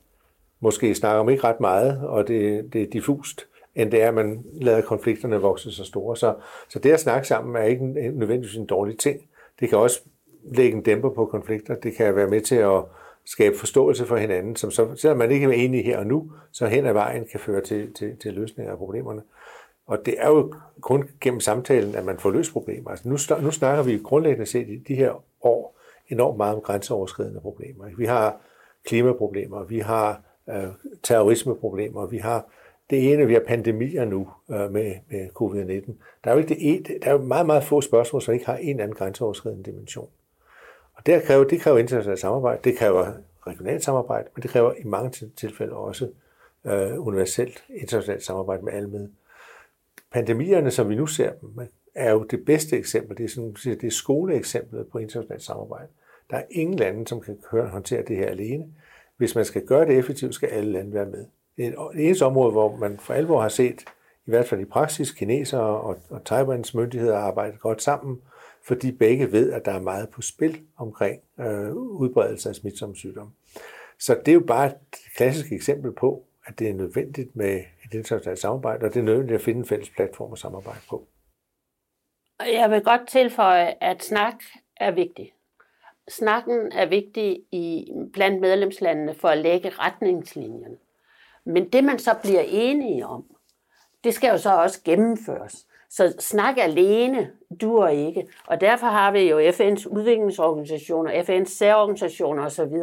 måske 0.59 0.95
snakker 0.95 1.19
om 1.19 1.29
ikke 1.29 1.43
ret 1.43 1.59
meget, 1.59 1.99
og 1.99 2.27
det, 2.27 2.73
det 2.73 2.81
er 2.81 2.89
diffust, 2.89 3.47
end 3.75 3.91
det 3.91 4.01
er, 4.01 4.07
at 4.07 4.13
man 4.13 4.43
lader 4.53 4.81
konflikterne 4.81 5.41
vokse 5.41 5.71
så 5.71 5.83
store. 5.83 6.17
Så, 6.17 6.35
så 6.69 6.79
det 6.79 6.91
at 6.91 6.99
snakke 6.99 7.27
sammen 7.27 7.55
er 7.55 7.63
ikke 7.63 7.85
nødvendigvis 8.11 8.55
en 8.55 8.65
dårlig 8.65 8.99
ting. 8.99 9.21
Det 9.59 9.69
kan 9.69 9.77
også 9.77 10.01
lægge 10.43 10.77
en 10.77 10.83
dæmper 10.83 11.09
på 11.09 11.25
konflikter. 11.25 11.75
Det 11.75 11.95
kan 11.95 12.15
være 12.15 12.27
med 12.27 12.41
til 12.41 12.55
at 12.55 12.83
skabe 13.25 13.57
forståelse 13.57 14.05
for 14.05 14.17
hinanden, 14.17 14.55
som 14.55 14.71
så, 14.71 14.95
selvom 14.95 15.17
man 15.17 15.31
ikke 15.31 15.45
er 15.45 15.51
enig 15.51 15.85
her 15.85 15.97
og 15.97 16.07
nu, 16.07 16.31
så 16.51 16.67
hen 16.67 16.85
ad 16.85 16.93
vejen 16.93 17.25
kan 17.31 17.39
føre 17.39 17.61
til, 17.61 17.93
til, 17.93 18.17
til 18.17 18.33
løsninger 18.33 18.71
af 18.71 18.77
problemerne. 18.77 19.21
Og 19.87 20.05
det 20.05 20.15
er 20.17 20.29
jo 20.29 20.53
kun 20.81 21.09
gennem 21.21 21.39
samtalen, 21.39 21.95
at 21.95 22.05
man 22.05 22.17
får 22.19 22.31
løst 22.31 22.53
problemer. 22.53 22.89
Altså 22.89 23.09
nu, 23.09 23.17
nu 23.41 23.51
snakker 23.51 23.83
vi 23.83 23.99
grundlæggende 24.03 24.45
set 24.45 24.67
i 24.69 24.77
de 24.87 24.95
her 24.95 25.23
år 25.41 25.79
enormt 26.09 26.37
meget 26.37 26.55
om 26.55 26.61
grænseoverskridende 26.61 27.39
problemer. 27.39 27.85
Vi 27.97 28.05
har 28.05 28.41
klimaproblemer, 28.85 29.63
vi 29.63 29.79
har 29.79 30.21
øh, 30.49 30.67
terrorismeproblemer, 31.03 32.07
vi 32.07 32.17
har 32.17 32.45
det 32.89 33.13
ene, 33.13 33.27
vi 33.27 33.33
har 33.33 33.41
pandemier 33.47 34.05
nu 34.05 34.27
øh, 34.51 34.71
med, 34.71 34.93
med 35.09 35.27
covid-19. 35.41 35.91
Der 36.23 36.29
er 36.29 36.31
jo 36.31 36.37
ikke 36.37 36.49
det 36.49 36.57
ene, 36.59 36.83
der 36.83 37.09
er 37.09 37.11
jo 37.11 37.17
meget, 37.17 37.45
meget 37.45 37.63
få 37.63 37.81
spørgsmål, 37.81 38.21
som 38.21 38.33
ikke 38.33 38.45
har 38.45 38.57
en 38.57 38.69
eller 38.69 38.83
anden 38.83 38.95
grænseoverskridende 38.95 39.63
dimension. 39.63 40.09
Og 40.97 41.05
det 41.05 41.23
kræver, 41.23 41.43
det 41.43 41.61
kræver 41.61 41.77
internationalt 41.77 42.19
samarbejde, 42.19 42.59
det 42.63 42.77
kræver 42.77 43.13
regionalt 43.47 43.83
samarbejde, 43.83 44.29
men 44.35 44.43
det 44.43 44.51
kræver 44.51 44.73
i 44.73 44.83
mange 44.83 45.31
tilfælde 45.35 45.73
også 45.73 46.09
øh, 46.65 47.07
universelt 47.07 47.63
internationalt 47.69 48.23
samarbejde 48.23 48.65
med 48.65 48.73
alle 48.73 48.89
med. 48.89 49.09
Pandemierne, 50.11 50.71
som 50.71 50.89
vi 50.89 50.95
nu 50.95 51.05
ser 51.05 51.31
dem, 51.31 51.59
er 51.95 52.11
jo 52.11 52.23
det 52.23 52.45
bedste 52.45 52.77
eksempel. 52.77 53.17
Det 53.17 53.23
er, 53.23 53.29
sådan, 53.29 53.55
det 53.63 53.83
er 53.83 53.91
skoleeksemplet 53.91 54.87
på 54.87 54.97
internationalt 54.97 55.43
samarbejde. 55.43 55.87
Der 56.29 56.37
er 56.37 56.43
ingen 56.51 56.75
lande, 56.75 57.07
som 57.07 57.21
kan 57.21 57.37
håndtere 57.51 58.03
det 58.07 58.17
her 58.17 58.27
alene. 58.27 58.65
Hvis 59.17 59.35
man 59.35 59.45
skal 59.45 59.65
gøre 59.65 59.85
det 59.85 59.97
effektivt, 59.97 60.35
skal 60.35 60.49
alle 60.49 60.71
lande 60.71 60.93
være 60.93 61.05
med. 61.05 61.25
Det 61.57 61.67
er 61.67 61.89
et 61.89 62.05
eneste 62.05 62.25
område, 62.25 62.51
hvor 62.51 62.75
man 62.75 62.97
for 62.99 63.13
alvor 63.13 63.41
har 63.41 63.49
set, 63.49 63.81
i 64.25 64.29
hvert 64.29 64.45
fald 64.45 64.61
i 64.61 64.65
praksis, 64.65 65.11
kinesere 65.11 65.61
og, 65.61 65.97
og 66.09 66.25
Taiwans 66.25 66.73
myndigheder 66.73 67.17
arbejder 67.17 67.57
godt 67.57 67.81
sammen, 67.81 68.21
fordi 68.67 68.91
begge 68.91 69.31
ved, 69.31 69.53
at 69.53 69.65
der 69.65 69.71
er 69.71 69.81
meget 69.81 70.09
på 70.09 70.21
spil 70.21 70.61
omkring 70.77 71.21
øh, 71.39 71.73
udbredelse 71.75 72.49
af 72.49 72.55
smitsomme 72.55 72.95
sygdomme. 72.95 73.31
Så 73.99 74.19
det 74.25 74.27
er 74.27 74.33
jo 74.33 74.43
bare 74.47 74.65
et 74.65 74.75
klassisk 75.15 75.51
eksempel 75.51 75.91
på, 75.91 76.23
at 76.45 76.59
det 76.59 76.69
er 76.69 76.73
nødvendigt 76.73 77.35
med 77.35 77.55
et 77.85 77.93
internationalt 77.93 78.39
samarbejde, 78.39 78.85
og 78.85 78.93
det 78.93 78.99
er 78.99 79.03
nødvendigt 79.03 79.35
at 79.35 79.41
finde 79.41 79.59
en 79.59 79.65
fælles 79.65 79.89
platform 79.89 80.33
at 80.33 80.39
samarbejde 80.39 80.79
på. 80.89 81.07
Jeg 82.39 82.71
vil 82.71 82.83
godt 82.83 83.07
tilføje, 83.07 83.73
at 83.81 84.03
snak 84.03 84.35
er 84.77 84.91
vigtig. 84.91 85.33
Snakken 86.07 86.71
er 86.71 86.85
vigtig 86.85 87.39
i, 87.51 87.91
blandt 88.13 88.41
medlemslandene 88.41 89.15
for 89.15 89.27
at 89.27 89.37
lægge 89.37 89.69
retningslinjerne. 89.69 90.77
Men 91.45 91.69
det, 91.69 91.83
man 91.83 91.99
så 91.99 92.15
bliver 92.23 92.43
enige 92.47 93.05
om, 93.05 93.25
det 94.03 94.13
skal 94.13 94.29
jo 94.29 94.37
så 94.37 94.55
også 94.55 94.81
gennemføres. 94.83 95.67
Så 95.89 96.15
snak 96.19 96.57
alene 96.57 97.31
duer 97.61 97.87
ikke. 97.87 98.27
Og 98.47 98.61
derfor 98.61 98.87
har 98.87 99.11
vi 99.11 99.19
jo 99.19 99.39
FN's 99.39 99.87
udviklingsorganisationer, 99.87 101.11
FN's 101.23 101.57
særorganisationer 101.57 102.45
osv. 102.45 102.73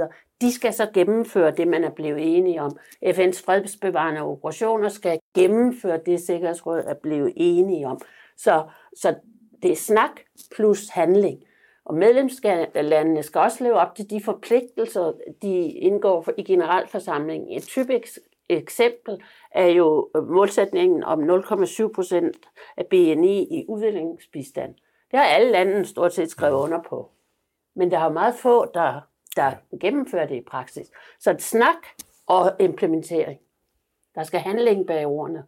De 0.41 0.53
skal 0.53 0.73
så 0.73 0.87
gennemføre 0.95 1.51
det, 1.51 1.69
man 1.69 1.85
er 1.85 1.91
blevet 1.91 2.37
enige 2.37 2.63
om. 2.63 2.77
FN's 3.07 3.45
fredsbevarende 3.45 4.21
operationer 4.21 4.89
skal 4.89 5.19
gennemføre 5.35 6.01
det, 6.07 6.21
Sikkerhedsrådet 6.21 6.91
er 6.91 6.95
blevet 6.95 7.33
enige 7.37 7.87
om. 7.87 8.01
Så, 8.37 8.63
så 8.97 9.15
det 9.63 9.73
er 9.73 9.77
snak 9.77 10.21
plus 10.57 10.89
handling. 10.89 11.43
Og 11.85 11.95
medlemslandene 11.95 13.23
skal 13.23 13.41
også 13.41 13.65
leve 13.65 13.75
op 13.75 13.95
til 13.95 14.11
de 14.11 14.23
forpligtelser, 14.23 15.13
de 15.43 15.69
indgår 15.69 16.29
i 16.39 16.43
generalforsamlingen. 16.43 17.57
Et 17.57 17.63
typisk 17.63 18.19
eksempel 18.49 19.23
er 19.51 19.67
jo 19.67 20.11
målsætningen 20.29 21.05
om 21.05 21.31
0,7 21.31 21.93
procent 21.95 22.37
af 22.77 22.87
BNI 22.87 23.43
i 23.43 23.65
udviklingsbistand. 23.69 24.75
Det 25.11 25.19
har 25.19 25.27
alle 25.27 25.53
lande 25.53 25.85
stort 25.85 26.15
set 26.15 26.31
skrevet 26.31 26.57
under 26.57 26.83
på. 26.89 27.11
Men 27.77 27.91
der 27.91 27.99
er 27.99 28.13
meget 28.13 28.35
få, 28.35 28.67
der, 28.75 29.01
der 29.37 29.53
gennemfører 29.81 30.27
det 30.27 30.37
i 30.37 30.45
praksis. 30.47 30.91
Så 31.21 31.37
snak 31.39 31.77
og 32.27 32.53
implementering. 32.61 33.41
Der 34.15 34.23
skal 34.23 34.41
handling 34.41 34.87
bag 34.87 35.07
ordene, 35.07 35.45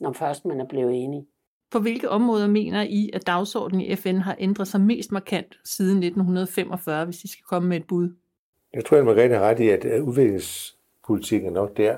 når 0.00 0.12
først 0.12 0.44
man 0.44 0.60
er 0.60 0.66
blevet 0.66 1.04
enige. 1.04 1.26
På 1.70 1.78
hvilke 1.78 2.08
områder 2.08 2.46
mener 2.46 2.82
I, 2.82 3.10
at 3.14 3.26
dagsordenen 3.26 3.80
i 3.80 3.96
FN 3.96 4.16
har 4.16 4.36
ændret 4.38 4.68
sig 4.68 4.80
mest 4.80 5.12
markant 5.12 5.58
siden 5.64 6.02
1945, 6.02 7.04
hvis 7.04 7.24
I 7.24 7.28
skal 7.28 7.44
komme 7.48 7.68
med 7.68 7.76
et 7.76 7.86
bud? 7.86 8.08
Jeg 8.72 8.84
tror, 8.84 8.96
at 8.96 9.04
Margrethe 9.04 9.36
har 9.36 9.44
ret 9.44 9.60
i, 9.60 9.68
at 9.68 10.00
udviklingspolitikken 10.00 11.48
er 11.48 11.52
nok 11.52 11.76
der, 11.76 11.96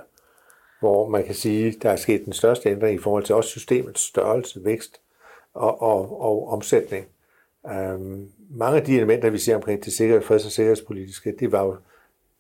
hvor 0.80 1.08
man 1.08 1.24
kan 1.24 1.34
sige, 1.34 1.76
der 1.82 1.90
er 1.90 1.96
sket 1.96 2.24
den 2.24 2.32
største 2.32 2.68
ændring 2.68 2.94
i 2.94 3.02
forhold 3.02 3.24
til 3.24 3.34
også 3.34 3.50
systemets 3.50 4.00
størrelse, 4.00 4.64
vækst 4.64 5.00
og, 5.54 5.82
og, 5.82 6.20
og 6.20 6.48
omsætning. 6.48 7.06
Øhm, 7.70 8.28
mange 8.50 8.78
af 8.78 8.84
de 8.84 8.96
elementer, 8.96 9.30
vi 9.30 9.38
ser 9.38 9.56
omkring 9.56 9.84
det 9.84 9.92
sikkerhed, 9.92 10.22
freds- 10.22 10.46
og 10.46 10.52
sikkerhedspolitiske, 10.52 11.34
det 11.38 11.52
var 11.52 11.64
jo 11.64 11.76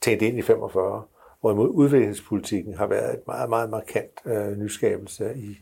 tænkt 0.00 0.22
ind 0.22 0.38
i 0.38 0.42
45, 0.42 1.02
hvorimod 1.40 1.68
udviklingspolitikken 1.68 2.74
har 2.74 2.86
været 2.86 3.14
et 3.14 3.26
meget, 3.26 3.48
meget 3.48 3.70
markant 3.70 4.20
øh, 4.24 4.58
nyskabelse 4.58 5.34
i, 5.36 5.58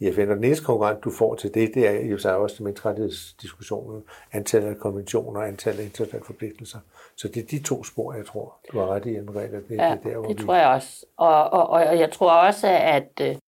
i 0.00 0.12
FN. 0.12 0.30
Og 0.30 0.36
den 0.36 0.44
eneste 0.44 0.64
konkurrent, 0.64 1.04
du 1.04 1.10
får 1.10 1.34
til 1.34 1.54
det, 1.54 1.74
det 1.74 1.88
er 1.88 2.06
jo 2.06 2.18
så 2.18 2.36
også 2.36 2.62
menneskerettighedsdiskussionen, 2.62 4.02
antallet 4.32 4.68
af 4.68 4.76
konventioner, 4.76 5.40
antallet 5.40 5.80
af 5.80 5.84
internationale 5.84 6.24
forpligtelser. 6.26 6.78
Så 7.16 7.28
det 7.28 7.42
er 7.42 7.46
de 7.46 7.62
to 7.62 7.84
spor, 7.84 8.12
jeg 8.14 8.26
tror, 8.26 8.58
du 8.72 8.78
har 8.78 8.86
ret 8.86 9.06
i, 9.06 9.16
Anne-Grethe. 9.16 9.68
Det, 9.68 9.76
ja, 9.78 9.90
det, 9.90 10.04
der, 10.04 10.18
hvor 10.18 10.28
det 10.28 10.38
vi... 10.40 10.46
tror 10.46 10.54
jeg 10.54 10.68
også. 10.68 11.06
Og, 11.16 11.50
og, 11.52 11.68
og 11.68 11.98
jeg 11.98 12.10
tror 12.12 12.30
også, 12.30 12.66
at, 12.68 13.38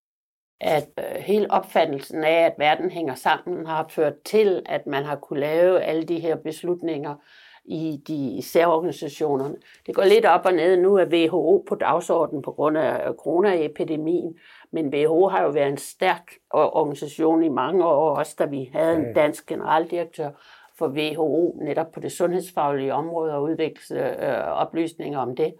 at 0.61 0.89
hele 1.19 1.51
opfattelsen 1.51 2.25
af, 2.25 2.47
at 2.47 2.55
verden 2.59 2.91
hænger 2.91 3.15
sammen, 3.15 3.67
har 3.67 3.87
ført 3.91 4.23
til, 4.25 4.63
at 4.67 4.87
man 4.87 5.05
har 5.05 5.17
kunne 5.17 5.41
lave 5.41 5.81
alle 5.81 6.03
de 6.03 6.21
her 6.21 6.37
beslutninger 6.37 7.15
i 7.65 8.01
de 8.09 8.43
særorganisationerne. 8.43 9.57
Det 9.87 9.95
går 9.95 10.05
lidt 10.05 10.27
op 10.27 10.45
og 10.45 10.53
ned. 10.53 10.77
Nu 10.77 10.97
er 10.97 11.05
WHO 11.05 11.65
på 11.69 11.75
dagsordenen 11.75 12.43
på 12.43 12.53
grund 12.53 12.79
af 12.79 13.15
coronaepidemien, 13.19 14.39
men 14.73 14.95
WHO 14.95 15.29
har 15.29 15.43
jo 15.43 15.49
været 15.49 15.69
en 15.69 15.77
stærk 15.77 16.33
organisation 16.51 17.43
i 17.43 17.49
mange 17.49 17.85
år, 17.85 18.17
også 18.17 18.37
da 18.39 18.45
vi 18.45 18.71
havde 18.73 18.97
en 18.97 19.15
dansk 19.15 19.47
generaldirektør 19.47 20.31
for 20.79 20.89
WHO 20.89 21.59
netop 21.63 21.93
på 21.93 22.01
det 22.01 22.13
sundhedsfaglige 22.13 22.95
område 22.95 23.35
og 23.35 23.43
udvikle 23.43 24.27
øh, 24.27 24.45
oplysninger 24.49 25.19
om 25.19 25.37
det. 25.37 25.55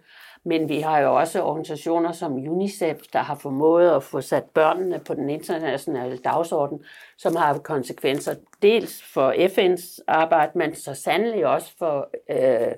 Men 0.45 0.69
vi 0.69 0.79
har 0.79 0.99
jo 0.99 1.15
også 1.15 1.43
organisationer 1.43 2.11
som 2.11 2.33
UNICEF, 2.33 2.97
der 3.13 3.19
har 3.19 3.35
formået 3.35 3.89
at 3.89 4.03
få 4.03 4.21
sat 4.21 4.43
børnene 4.43 4.99
på 4.99 5.13
den 5.13 5.29
internationale 5.29 6.17
dagsorden, 6.17 6.83
som 7.17 7.35
har 7.35 7.57
konsekvenser 7.57 8.35
dels 8.61 9.03
for 9.13 9.31
FN's 9.31 10.03
arbejde, 10.07 10.51
men 10.57 10.75
så 10.75 10.93
sandelig 10.93 11.47
også 11.47 11.77
for 11.77 12.09
øh, 12.29 12.73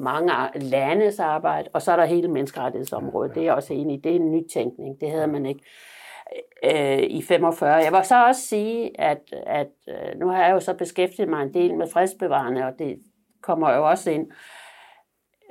mange 0.00 0.32
landes 0.54 1.20
arbejde. 1.20 1.68
Og 1.72 1.82
så 1.82 1.92
er 1.92 1.96
der 1.96 2.04
hele 2.04 2.28
menneskerettighedsområdet. 2.28 3.34
Det 3.34 3.40
er 3.40 3.44
jeg 3.44 3.54
også 3.54 3.74
enig 3.74 3.96
i. 3.96 4.00
Det 4.00 4.12
er 4.12 4.16
en 4.16 4.30
nytænkning. 4.30 5.00
Det 5.00 5.10
havde 5.10 5.26
man 5.26 5.46
ikke 5.46 5.64
øh, 6.64 6.98
i 6.98 7.22
45. 7.22 7.74
Jeg 7.74 7.92
vil 7.92 8.04
så 8.04 8.26
også 8.26 8.40
sige, 8.40 9.00
at, 9.00 9.34
at 9.46 9.70
øh, 9.88 10.20
nu 10.20 10.28
har 10.28 10.44
jeg 10.44 10.52
jo 10.52 10.60
så 10.60 10.74
beskæftiget 10.74 11.28
mig 11.28 11.42
en 11.42 11.54
del 11.54 11.74
med 11.74 11.86
fredsbevarende, 11.86 12.64
og 12.64 12.78
det 12.78 12.98
kommer 13.42 13.74
jo 13.74 13.88
også 13.88 14.10
ind. 14.10 14.30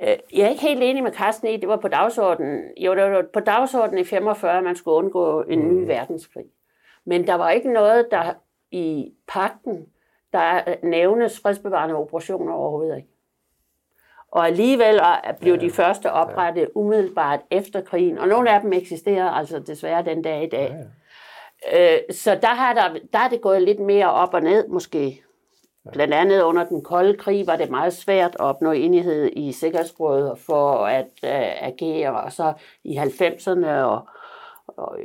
Øh, 0.02 0.16
jeg 0.32 0.44
er 0.44 0.48
ikke 0.48 0.62
helt 0.62 0.82
enig 0.82 1.02
med 1.02 1.12
Carsten 1.12 1.48
i, 1.48 1.56
det 1.56 1.68
var 1.68 1.76
på 1.76 1.88
dagsordenen. 1.88 2.62
Jo, 2.78 2.94
det 2.94 3.02
var 3.02 3.24
på 3.32 3.40
dagsordenen 3.40 3.98
i 3.98 4.04
45, 4.04 4.58
at 4.58 4.64
man 4.64 4.76
skulle 4.76 4.96
undgå 4.96 5.42
en 5.42 5.58
ny 5.58 5.80
mm. 5.80 5.88
verdenskrig. 5.88 6.44
Men 7.04 7.26
der 7.26 7.34
var 7.34 7.50
ikke 7.50 7.72
noget, 7.72 8.08
der 8.10 8.32
i 8.70 9.12
pakten, 9.28 9.86
der 10.32 10.76
nævnes 10.82 11.40
fredsbevarende 11.40 11.94
operationer 11.94 12.52
overhovedet 12.52 12.96
ikke. 12.96 13.08
Og 14.30 14.46
alligevel 14.46 15.00
blev 15.40 15.60
de 15.60 15.70
første 15.70 16.12
oprettet 16.12 16.68
umiddelbart 16.74 17.40
efter 17.50 17.80
krigen, 17.80 18.18
og 18.18 18.28
nogle 18.28 18.50
af 18.50 18.60
dem 18.60 18.72
eksisterer 18.72 19.30
altså 19.30 19.58
desværre 19.58 20.04
den 20.04 20.22
dag 20.22 20.44
i 20.44 20.48
dag. 20.48 20.76
Øh, 21.72 22.14
så 22.14 22.38
der, 22.42 22.54
har 22.54 22.74
der, 22.74 22.98
der 23.12 23.18
er 23.18 23.28
det 23.28 23.40
gået 23.40 23.62
lidt 23.62 23.80
mere 23.80 24.10
op 24.10 24.34
og 24.34 24.40
ned 24.40 24.68
måske. 24.68 25.22
Blandt 25.92 26.14
andet 26.14 26.42
under 26.42 26.64
den 26.64 26.82
kolde 26.82 27.16
krig 27.16 27.46
var 27.46 27.56
det 27.56 27.70
meget 27.70 27.92
svært 27.92 28.34
at 28.34 28.40
opnå 28.40 28.72
enighed 28.72 29.30
i 29.32 29.52
Sikkerhedsrådet 29.52 30.38
for 30.38 30.72
at 30.72 31.06
uh, 31.22 31.66
agere, 31.68 32.20
og 32.20 32.32
så 32.32 32.52
i 32.84 32.98
90'erne 32.98 33.66
og, 33.66 34.08
og 34.66 34.98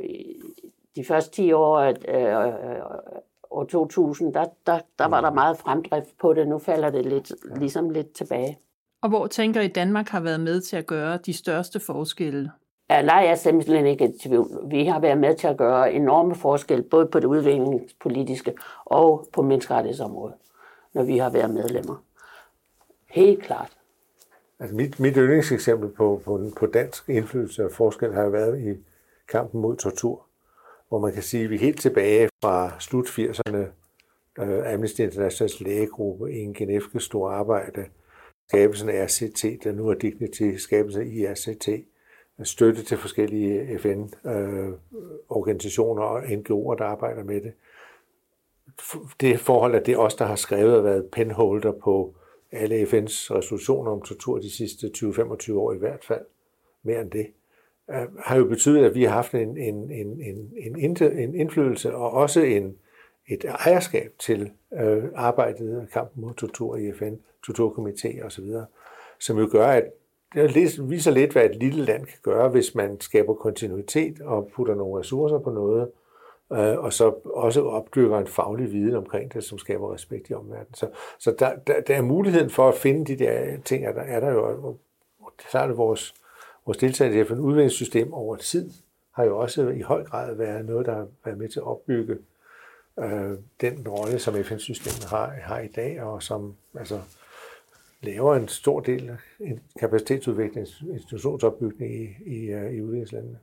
de 0.96 1.04
første 1.04 1.30
10 1.30 1.52
år 1.52 1.88
uh, 1.88 1.94
år 3.50 3.64
2000, 3.64 4.34
der, 4.34 4.44
der, 4.66 4.78
der 4.98 5.08
var 5.08 5.20
der 5.20 5.30
meget 5.30 5.58
fremdrift 5.58 6.18
på 6.20 6.32
det. 6.32 6.48
Nu 6.48 6.58
falder 6.58 6.90
det 6.90 7.06
lidt, 7.06 7.32
ligesom 7.56 7.90
lidt 7.90 8.12
tilbage. 8.12 8.58
Og 9.06 9.10
hvor 9.10 9.26
tænker 9.26 9.60
I, 9.60 9.68
Danmark 9.68 10.08
har 10.08 10.20
været 10.20 10.40
med 10.40 10.60
til 10.60 10.76
at 10.76 10.86
gøre 10.86 11.18
de 11.26 11.32
største 11.32 11.80
forskelle? 11.80 12.50
Ja, 12.90 13.02
nej, 13.02 13.16
jeg 13.16 13.30
er 13.30 13.34
simpelthen 13.34 13.86
ikke 13.86 14.04
i 14.04 14.18
tvivl. 14.18 14.70
Vi 14.70 14.84
har 14.84 15.00
været 15.00 15.18
med 15.18 15.36
til 15.36 15.46
at 15.46 15.56
gøre 15.56 15.92
enorme 15.92 16.34
forskel, 16.34 16.82
både 16.82 17.06
på 17.06 17.20
det 17.20 17.26
udviklingspolitiske 17.26 18.54
og 18.84 19.28
på 19.32 19.42
menneskerettighedsområdet, 19.42 20.34
når 20.94 21.02
vi 21.02 21.18
har 21.18 21.30
været 21.30 21.50
medlemmer. 21.50 22.04
Helt 23.10 23.42
klart. 23.42 23.76
Altså 24.60 24.76
mit, 24.76 25.00
mit 25.00 25.14
yndlingseksempel 25.16 25.88
på, 25.88 26.22
på, 26.24 26.50
på 26.56 26.66
dansk 26.66 27.08
indflydelse 27.08 27.64
og 27.64 27.72
forskel 27.72 28.14
har 28.14 28.22
jo 28.22 28.30
været 28.30 28.60
i 28.60 28.84
kampen 29.28 29.60
mod 29.60 29.76
tortur, 29.76 30.22
hvor 30.88 30.98
man 30.98 31.12
kan 31.12 31.22
sige, 31.22 31.44
at 31.44 31.50
vi 31.50 31.56
helt 31.56 31.80
tilbage 31.80 32.28
fra 32.42 32.80
slut 32.80 33.06
80'erne, 33.06 33.58
uh, 34.42 34.72
Amnesty 34.72 35.00
Internationals 35.00 35.60
lægegruppe 35.60 36.32
i 36.32 36.38
en 36.38 36.56
Genève 36.58 36.98
store 36.98 37.34
arbejde, 37.34 37.84
skabelsen 38.48 38.88
af 38.88 39.04
RCT, 39.04 39.64
der 39.64 39.72
nu 39.72 39.88
er 39.88 39.94
Dignity, 39.94 40.54
skabelsen 40.56 41.02
af 41.02 41.06
IRCT, 41.06 41.68
støtte 42.42 42.82
til 42.82 42.98
forskellige 42.98 43.78
FN-organisationer, 43.78 44.72
øh, 44.72 44.72
organisationer 45.28 46.02
og 46.02 46.22
NGO'er, 46.22 46.78
der 46.78 46.84
arbejder 46.84 47.24
med 47.24 47.40
det. 47.40 47.52
Det 49.20 49.40
forhold, 49.40 49.74
at 49.74 49.86
det 49.86 49.94
er 49.94 49.98
os, 49.98 50.14
der 50.14 50.24
har 50.24 50.36
skrevet 50.36 50.76
og 50.76 50.84
været 50.84 51.06
penholder 51.12 51.72
på 51.72 52.14
alle 52.52 52.82
FN's 52.82 53.34
resolutioner 53.34 53.90
om 53.92 54.02
tortur 54.02 54.38
de 54.38 54.50
sidste 54.50 54.90
20-25 54.96 55.52
år 55.52 55.72
i 55.72 55.78
hvert 55.78 56.04
fald, 56.04 56.24
mere 56.82 57.00
end 57.00 57.10
det, 57.10 57.26
øh, 57.90 58.18
har 58.18 58.36
jo 58.36 58.44
betydet, 58.44 58.84
at 58.84 58.94
vi 58.94 59.04
har 59.04 59.12
haft 59.12 59.34
en, 59.34 59.56
en, 59.56 59.90
en, 59.90 60.20
en, 60.20 60.52
en, 60.78 60.96
en 61.02 61.34
indflydelse 61.34 61.94
og 61.94 62.10
også 62.10 62.40
en, 62.40 62.76
et 63.28 63.44
ejerskab 63.44 64.12
til 64.18 64.50
øh, 64.80 65.04
arbejdet 65.14 65.80
og 65.80 65.88
kampen 65.92 66.24
mod 66.24 66.34
tortur 66.34 66.76
i 66.76 66.92
FN, 66.92 67.14
torturkomité 67.46 68.24
osv., 68.24 68.44
som 69.20 69.38
jo 69.38 69.48
gør, 69.52 69.66
at 69.66 69.84
det 70.34 70.90
viser 70.90 71.10
lidt, 71.10 71.32
hvad 71.32 71.44
et 71.44 71.56
lille 71.56 71.84
land 71.84 72.06
kan 72.06 72.18
gøre, 72.22 72.48
hvis 72.48 72.74
man 72.74 73.00
skaber 73.00 73.34
kontinuitet 73.34 74.20
og 74.20 74.50
putter 74.54 74.74
nogle 74.74 75.00
ressourcer 75.00 75.38
på 75.38 75.50
noget, 75.50 75.90
øh, 76.52 76.78
og 76.78 76.92
så 76.92 77.14
også 77.24 77.64
opdyrker 77.64 78.18
en 78.18 78.26
faglig 78.26 78.72
viden 78.72 78.94
omkring 78.94 79.34
det, 79.34 79.44
som 79.44 79.58
skaber 79.58 79.94
respekt 79.94 80.30
i 80.30 80.34
omverdenen. 80.34 80.74
Så, 80.74 80.88
så 81.18 81.34
der, 81.38 81.56
der, 81.66 81.80
der 81.80 81.96
er 81.96 82.02
muligheden 82.02 82.50
for 82.50 82.68
at 82.68 82.74
finde 82.74 83.04
de 83.04 83.24
der 83.24 83.56
ting, 83.64 83.84
er 83.86 83.92
der, 83.92 84.02
er 84.02 84.20
der 84.20 84.30
jo, 84.30 84.76
så 85.50 85.58
er 85.58 85.66
det 85.66 85.76
vores, 85.76 86.14
vores 86.66 86.78
deltagelse 86.78 87.20
i 87.20 87.24
FN 87.24 87.40
udviklingssystem 87.40 88.12
over 88.12 88.36
tid, 88.36 88.70
har 89.12 89.24
jo 89.24 89.38
også 89.38 89.68
i 89.68 89.80
høj 89.80 90.04
grad 90.04 90.34
været 90.34 90.64
noget, 90.64 90.86
der 90.86 90.94
har 90.94 91.06
været 91.24 91.38
med 91.38 91.48
til 91.48 91.58
at 91.58 91.66
opbygge 91.66 92.18
øh, 92.98 93.38
den 93.60 93.88
rolle, 93.88 94.18
som 94.18 94.34
FN-systemet 94.44 95.04
har, 95.10 95.34
har 95.42 95.60
i 95.60 95.68
dag, 95.68 96.02
og 96.02 96.22
som 96.22 96.54
altså, 96.78 97.00
laver 98.02 98.36
en 98.36 98.48
stor 98.48 98.80
del 98.80 99.08
af 99.08 99.16
kapacitetsudvikling, 99.80 100.66
institutionsopbygning 100.92 101.94
i, 101.94 102.08
i, 102.26 102.46
øh, 102.46 102.72
i 102.72 102.80
udviklingslandene. 102.80 103.38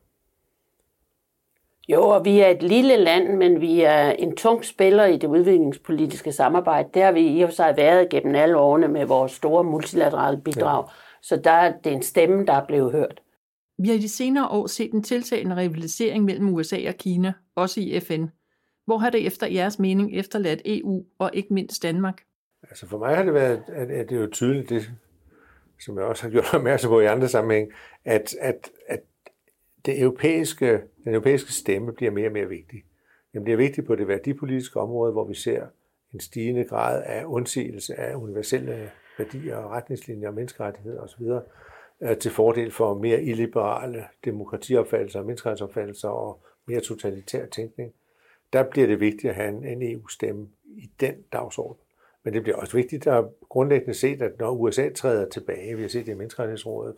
Jo, 1.90 2.02
og 2.02 2.26
vi 2.26 2.40
er 2.40 2.48
et 2.48 2.64
lille 2.64 2.98
land, 2.98 3.38
men 3.38 3.62
vi 3.62 3.82
er 3.82 4.12
en 4.12 4.36
tung 4.36 4.66
spiller 4.66 5.06
i 5.06 5.18
det 5.18 5.28
udviklingspolitiske 5.28 6.32
samarbejde. 6.32 6.90
Det 6.94 7.02
har 7.02 7.12
vi 7.12 7.28
i 7.28 7.42
og 7.42 7.50
for 7.50 7.56
sig 7.56 7.74
været 7.78 8.10
gennem 8.10 8.36
alle 8.36 8.58
årene 8.58 8.88
med 8.88 9.06
vores 9.06 9.32
store 9.32 9.64
multilaterale 9.64 10.42
bidrag. 10.42 10.84
Ja. 10.88 10.94
Så 11.22 11.36
der 11.36 11.52
er 11.52 11.74
det 11.84 11.94
en 11.94 12.04
stemme, 12.04 12.46
der 12.46 12.54
er 12.54 12.66
blevet 12.66 12.92
hørt. 12.92 13.22
Vi 13.78 13.88
har 13.88 13.96
i 13.96 14.00
de 14.00 14.10
senere 14.10 14.48
år 14.48 14.68
set 14.68 14.94
en 14.94 15.04
tiltagende 15.04 15.58
rivalisering 15.58 16.24
mellem 16.24 16.54
USA 16.54 16.78
og 16.88 16.96
Kina, 16.96 17.34
også 17.56 17.80
i 17.82 18.00
FN. 18.00 18.26
Hvor 18.86 18.98
har 18.98 19.10
det 19.10 19.28
efter 19.28 19.48
jeres 19.48 19.80
mening 19.80 20.16
efterladt 20.16 20.62
EU 20.66 21.06
og 21.20 21.32
ikke 21.34 21.54
mindst 21.54 21.84
Danmark? 21.84 22.24
Altså 22.64 22.88
for 22.88 22.98
mig 22.98 23.16
har 23.16 23.24
det 23.24 23.34
været, 23.34 23.64
at, 23.68 23.92
at 23.92 24.10
det 24.10 24.16
er 24.16 24.22
jo 24.22 24.30
tydeligt, 24.32 24.70
det, 24.70 24.92
som 25.80 25.98
jeg 25.98 26.06
også 26.06 26.24
har 26.24 26.30
gjort 26.36 26.54
opmærksom 26.54 26.90
på 26.90 27.00
i 27.00 27.06
andre 27.06 27.28
sammenhæng, 27.28 27.72
at, 28.06 28.36
at, 28.42 28.72
at 28.88 29.00
det 29.86 30.02
europæiske, 30.02 30.82
den 31.04 31.14
europæiske 31.14 31.54
stemme 31.54 31.94
bliver 31.94 32.12
mere 32.12 32.28
og 32.28 32.34
mere 32.34 32.48
vigtig. 32.48 32.84
Den 33.34 33.44
bliver 33.44 33.58
vigtig 33.58 33.86
på 33.86 33.96
det 33.96 34.08
værdipolitiske 34.08 34.80
område, 34.80 35.12
hvor 35.12 35.28
vi 35.28 35.34
ser 35.34 35.66
en 36.14 36.20
stigende 36.20 36.64
grad 36.64 37.04
af 37.06 37.26
undsigelse 37.26 37.96
af 37.96 38.16
universelle 38.16 38.92
værdier 39.18 39.56
og 39.56 39.72
retningslinjer 39.72 40.28
og 40.28 40.34
menneskerettigheder 40.34 40.98
øh, 40.98 41.04
osv., 41.04 42.16
til 42.20 42.32
fordel 42.32 42.72
for 42.72 42.94
mere 42.94 43.24
illiberale 43.24 44.04
demokratiopfattelser 44.26 45.20
og 45.20 45.26
menneskerettighedsopfattelser 45.26 46.10
og 46.10 46.44
mere 46.68 46.80
totalitær 46.80 47.46
tænkning. 47.46 47.94
Der 48.54 48.64
bliver 48.64 48.88
det 48.88 49.00
vigtigt 49.00 49.30
at 49.30 49.36
have 49.36 49.50
en, 49.50 49.66
en 49.66 49.94
EU-stemme 49.94 50.48
i 50.66 50.90
den 51.00 51.16
dagsorden. 51.34 51.84
Men 52.24 52.34
det 52.34 52.44
bliver 52.44 52.58
også 52.58 52.78
vigtigt 52.78 53.08
at 53.08 53.26
grundlæggende 53.50 53.94
set, 53.94 54.22
at 54.22 54.40
når 54.40 54.52
USA 54.52 54.90
træder 54.90 55.30
tilbage, 55.30 55.76
vi 55.76 55.82
har 55.82 55.90
set 55.90 56.06
det 56.06 56.12
i 56.12 56.16
Menneskerettighedsrådet, 56.16 56.96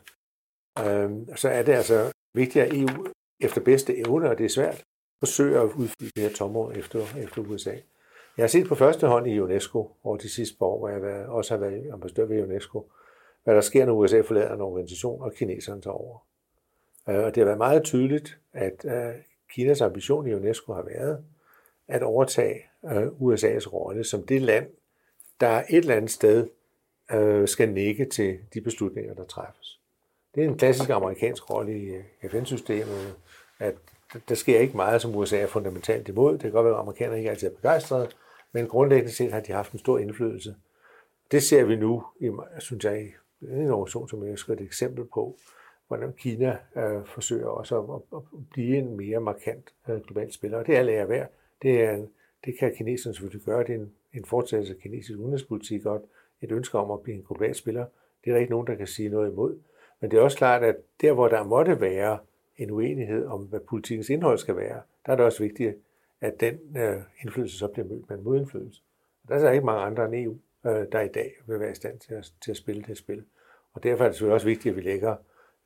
øh, 0.80 1.12
så 1.36 1.50
er 1.50 1.64
det 1.64 1.74
altså 1.74 2.12
vigtigt, 2.34 2.66
at 2.66 2.74
EU 2.74 3.06
efter 3.40 3.62
bedste 3.62 3.98
evne, 3.98 4.30
og 4.30 4.38
det 4.38 4.46
er 4.46 4.50
svært, 4.50 4.84
forsøger 5.20 5.62
at 5.62 5.72
udfylde 5.76 6.12
det 6.16 6.24
her 6.24 6.30
tomrum 6.30 6.72
efter, 6.72 7.00
efter 7.24 7.42
USA. 7.42 7.76
Jeg 8.38 8.44
har 8.44 8.48
set 8.48 8.68
på 8.68 8.76
første 8.76 9.08
hånd 9.08 9.28
i 9.28 9.40
UNESCO 9.40 9.92
over 10.04 10.18
de 10.18 10.30
sidste 10.30 10.58
par 10.58 10.66
år, 10.66 10.80
hvor 10.80 10.90
jeg 10.90 11.02
været, 11.02 11.26
også 11.26 11.54
har 11.54 11.60
været 11.60 11.92
ambassadør 11.94 12.26
ved 12.26 12.44
UNESCO, 12.44 12.92
hvad 13.44 13.56
der 13.56 13.62
sker, 13.62 13.86
når 13.86 13.94
USA 13.94 14.22
forlader 14.22 14.54
en 14.54 14.62
organisation, 14.62 15.22
og 15.22 15.34
kineserne 15.34 15.82
tager 15.82 15.94
over. 15.94 16.26
Øh, 17.10 17.24
og 17.24 17.36
det 17.36 17.38
har 17.38 17.46
været 17.46 17.58
meget 17.58 17.84
tydeligt, 17.84 18.40
at 18.54 18.86
øh, 18.86 19.14
Kinas 19.50 19.82
ambition 19.82 20.28
i 20.28 20.34
UNESCO 20.34 20.74
har 20.74 20.84
været 20.84 21.24
at 21.88 22.04
overtage 22.04 22.62
øh, 22.86 23.08
USA's 23.08 23.74
rolle 23.74 24.04
som 24.04 24.24
det 24.24 24.42
land, 24.42 24.68
der 25.40 25.64
et 25.70 25.78
eller 25.78 25.96
andet 25.96 26.12
sted 26.12 26.48
øh, 27.12 27.48
skal 27.48 27.70
nikke 27.70 28.06
til 28.06 28.38
de 28.54 28.62
beslutninger, 28.62 29.14
der 29.14 29.24
træffes. 29.24 29.80
Det 30.36 30.44
er 30.44 30.48
en 30.48 30.58
klassisk 30.58 30.90
amerikansk 30.90 31.50
rolle 31.50 31.78
i 31.78 31.86
øh, 31.86 32.30
FN-systemet, 32.30 33.16
at 33.60 33.76
der 34.30 34.36
sker 34.36 34.60
ikke 34.60 34.76
meget, 34.76 35.02
som 35.02 35.16
USA 35.16 35.38
er 35.38 35.48
fundamentalt 35.48 36.08
imod. 36.08 36.34
Det 36.34 36.42
kan 36.42 36.52
godt 36.52 36.66
være, 36.66 36.74
at 36.74 36.80
amerikanerne 36.80 37.18
ikke 37.18 37.30
altid 37.30 37.48
er 37.48 37.56
begejstrede, 37.56 38.10
men 38.52 38.68
grundlæggende 38.68 39.14
set 39.14 39.32
har 39.32 39.40
de 39.40 39.52
haft 39.52 39.72
en 39.72 39.80
stor 39.80 39.98
indflydelse. 39.98 40.56
Det 41.32 41.44
ser 41.44 41.64
vi 41.64 41.76
nu, 41.76 42.04
i, 42.20 42.32
synes 42.60 42.86
jeg, 42.86 43.02
i 43.02 43.06
en 43.42 43.72
organisation, 43.72 44.10
som 44.10 44.24
jeg 44.24 44.30
ønsker 44.30 44.54
et 44.54 44.62
eksempel 44.62 45.06
på, 45.14 45.38
hvordan 45.88 46.14
Kina 46.14 46.58
øh, 46.78 47.06
forsøger 47.06 47.48
også 47.48 47.80
at, 47.80 48.02
at, 48.14 48.18
at 48.18 48.48
blive 48.52 48.78
en 48.78 48.98
mere 48.98 49.20
markant 49.20 49.74
øh, 49.90 50.02
global 50.02 50.34
spiller. 50.34 50.58
Og 50.58 50.68
det 50.68 50.78
er 50.78 50.84
lærer 50.84 51.06
værd. 51.06 51.30
Det, 51.62 51.82
er, 51.82 52.06
det 52.46 52.60
kan 52.60 52.76
kineserne 52.76 53.14
selvfølgelig 53.16 53.46
gøre. 53.46 53.64
Det 53.64 53.76
er 53.76 53.80
en 53.80 53.92
en 54.18 54.26
fortsættelse 54.26 54.74
af 54.74 54.80
kinesisk 54.80 55.20
udenrigspolitik 55.20 55.86
og 55.86 56.10
et 56.42 56.52
ønske 56.52 56.78
om 56.78 56.92
at 56.92 57.02
blive 57.02 57.18
en 57.18 57.24
global 57.28 57.56
spiller. 57.56 57.86
Det 58.24 58.30
er 58.30 58.34
der 58.34 58.40
ikke 58.40 58.52
nogen, 58.52 58.68
der 58.68 58.76
kan 58.76 58.88
sige 58.88 59.10
noget 59.10 59.32
imod. 59.32 59.60
Men 60.00 60.12
det 60.12 60.18
er 60.18 60.22
også 60.22 60.38
klart, 60.38 60.64
at 60.64 60.76
der, 61.02 61.14
hvor 61.14 61.28
der 61.28 61.44
måtte 61.44 61.82
være 61.82 62.18
en 62.58 62.72
uenighed 62.72 63.26
om, 63.26 63.42
hvad 63.42 63.60
politikens 63.60 64.10
indhold 64.10 64.38
skal 64.38 64.56
være, 64.56 64.82
der 65.06 65.12
er 65.12 65.16
det 65.16 65.26
også 65.26 65.44
vigtigt, 65.44 65.78
at 66.22 66.40
den 66.40 66.60
øh, 66.78 67.02
indflydelse 67.22 67.58
så 67.58 67.68
bliver 67.68 67.88
mødt 67.88 68.10
med 68.10 68.18
en 68.18 68.24
modindflydelse. 68.24 68.82
Der 69.28 69.36
er 69.36 69.52
ikke 69.52 69.66
mange 69.66 69.82
andre 69.82 70.06
end 70.06 70.16
EU, 70.16 70.38
øh, 70.66 70.86
der 70.92 71.02
i 71.02 71.08
dag 71.08 71.32
vil 71.48 71.60
være 71.60 71.72
i 71.72 71.76
stand 71.76 72.00
til 72.00 72.14
at, 72.14 72.34
til 72.44 72.52
at 72.52 72.58
spille 72.58 72.84
det 72.88 72.98
spil. 72.98 73.24
Og 73.74 73.84
derfor 73.84 74.04
er 74.04 74.08
det 74.08 74.16
selvfølgelig 74.16 74.34
også 74.34 74.48
vigtigt, 74.48 74.72
at 74.72 74.76
vi 74.76 74.82
lægger 74.82 75.16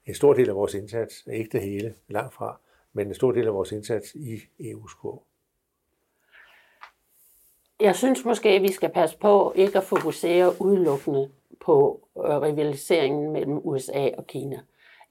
en 0.05 0.13
stor 0.13 0.33
del 0.33 0.49
af 0.49 0.55
vores 0.55 0.73
indsats, 0.73 1.27
ikke 1.33 1.49
det 1.51 1.61
hele, 1.61 1.95
langt 2.07 2.33
fra, 2.33 2.59
men 2.93 3.07
en 3.07 3.13
stor 3.13 3.31
del 3.31 3.47
af 3.47 3.53
vores 3.53 3.71
indsats 3.71 4.15
i 4.15 4.35
EU's 4.59 5.01
kurv 5.01 5.23
jeg 7.79 7.95
synes 7.95 8.25
måske, 8.25 8.49
at 8.49 8.61
vi 8.61 8.71
skal 8.71 8.89
passe 8.89 9.17
på 9.17 9.53
ikke 9.55 9.77
at 9.77 9.83
fokusere 9.83 10.61
udelukkende 10.61 11.29
på 11.65 11.99
øh, 12.17 12.41
rivaliseringen 12.41 13.31
mellem 13.31 13.57
USA 13.63 14.09
og 14.17 14.27
Kina. 14.27 14.59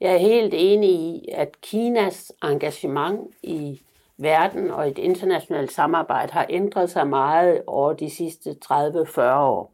Jeg 0.01 0.13
er 0.13 0.17
helt 0.17 0.53
enig 0.57 0.89
i, 0.89 1.29
at 1.33 1.61
Kinas 1.61 2.33
engagement 2.43 3.35
i 3.43 3.81
verden 4.17 4.71
og 4.71 4.87
et 4.87 4.97
internationalt 4.97 5.71
samarbejde 5.71 6.33
har 6.33 6.45
ændret 6.49 6.89
sig 6.89 7.07
meget 7.07 7.61
over 7.67 7.93
de 7.93 8.09
sidste 8.09 8.55
30-40 8.65 9.21
år. 9.21 9.71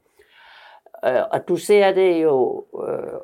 Øh, 1.05 1.21
og 1.31 1.47
du 1.47 1.57
ser 1.57 1.93
det 1.93 2.23
jo 2.23 2.65
øh, 2.87 3.19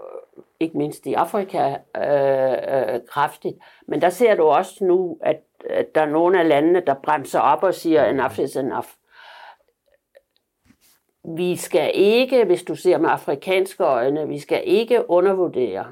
ikke 0.59 0.77
mindst 0.77 1.05
i 1.05 1.13
Afrika 1.13 1.75
øh, 1.97 2.93
øh, 2.93 2.99
kraftigt, 3.07 3.57
men 3.87 4.01
der 4.01 4.09
ser 4.09 4.35
du 4.35 4.43
også 4.43 4.85
nu, 4.85 5.17
at, 5.21 5.41
at 5.69 5.95
der 5.95 6.01
er 6.01 6.09
nogle 6.09 6.39
af 6.39 6.47
landene, 6.47 6.83
der 6.87 6.93
bremser 6.93 7.39
op 7.39 7.63
og 7.63 7.73
siger, 7.73 8.05
enough 8.05 8.39
is 8.39 8.55
enough 8.55 8.87
vi 11.23 11.55
skal 11.55 11.91
ikke, 11.93 12.45
hvis 12.45 12.63
du 12.63 12.75
ser 12.75 12.97
med 12.97 13.09
afrikanske 13.09 13.83
øjne, 13.83 14.27
vi 14.27 14.39
skal 14.39 14.61
ikke 14.65 15.09
undervurdere, 15.09 15.85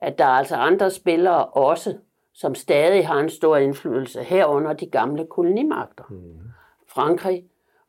at 0.00 0.18
der 0.18 0.24
er 0.24 0.28
altså 0.28 0.56
andre 0.56 0.90
spillere 0.90 1.46
også, 1.46 1.98
som 2.34 2.54
stadig 2.54 3.06
har 3.06 3.20
en 3.20 3.30
stor 3.30 3.56
indflydelse 3.56 4.22
herunder 4.22 4.72
de 4.72 4.86
gamle 4.86 5.26
kolonimagter. 5.26 6.04
Mm. 6.10 6.40
Frankrig 6.88 7.44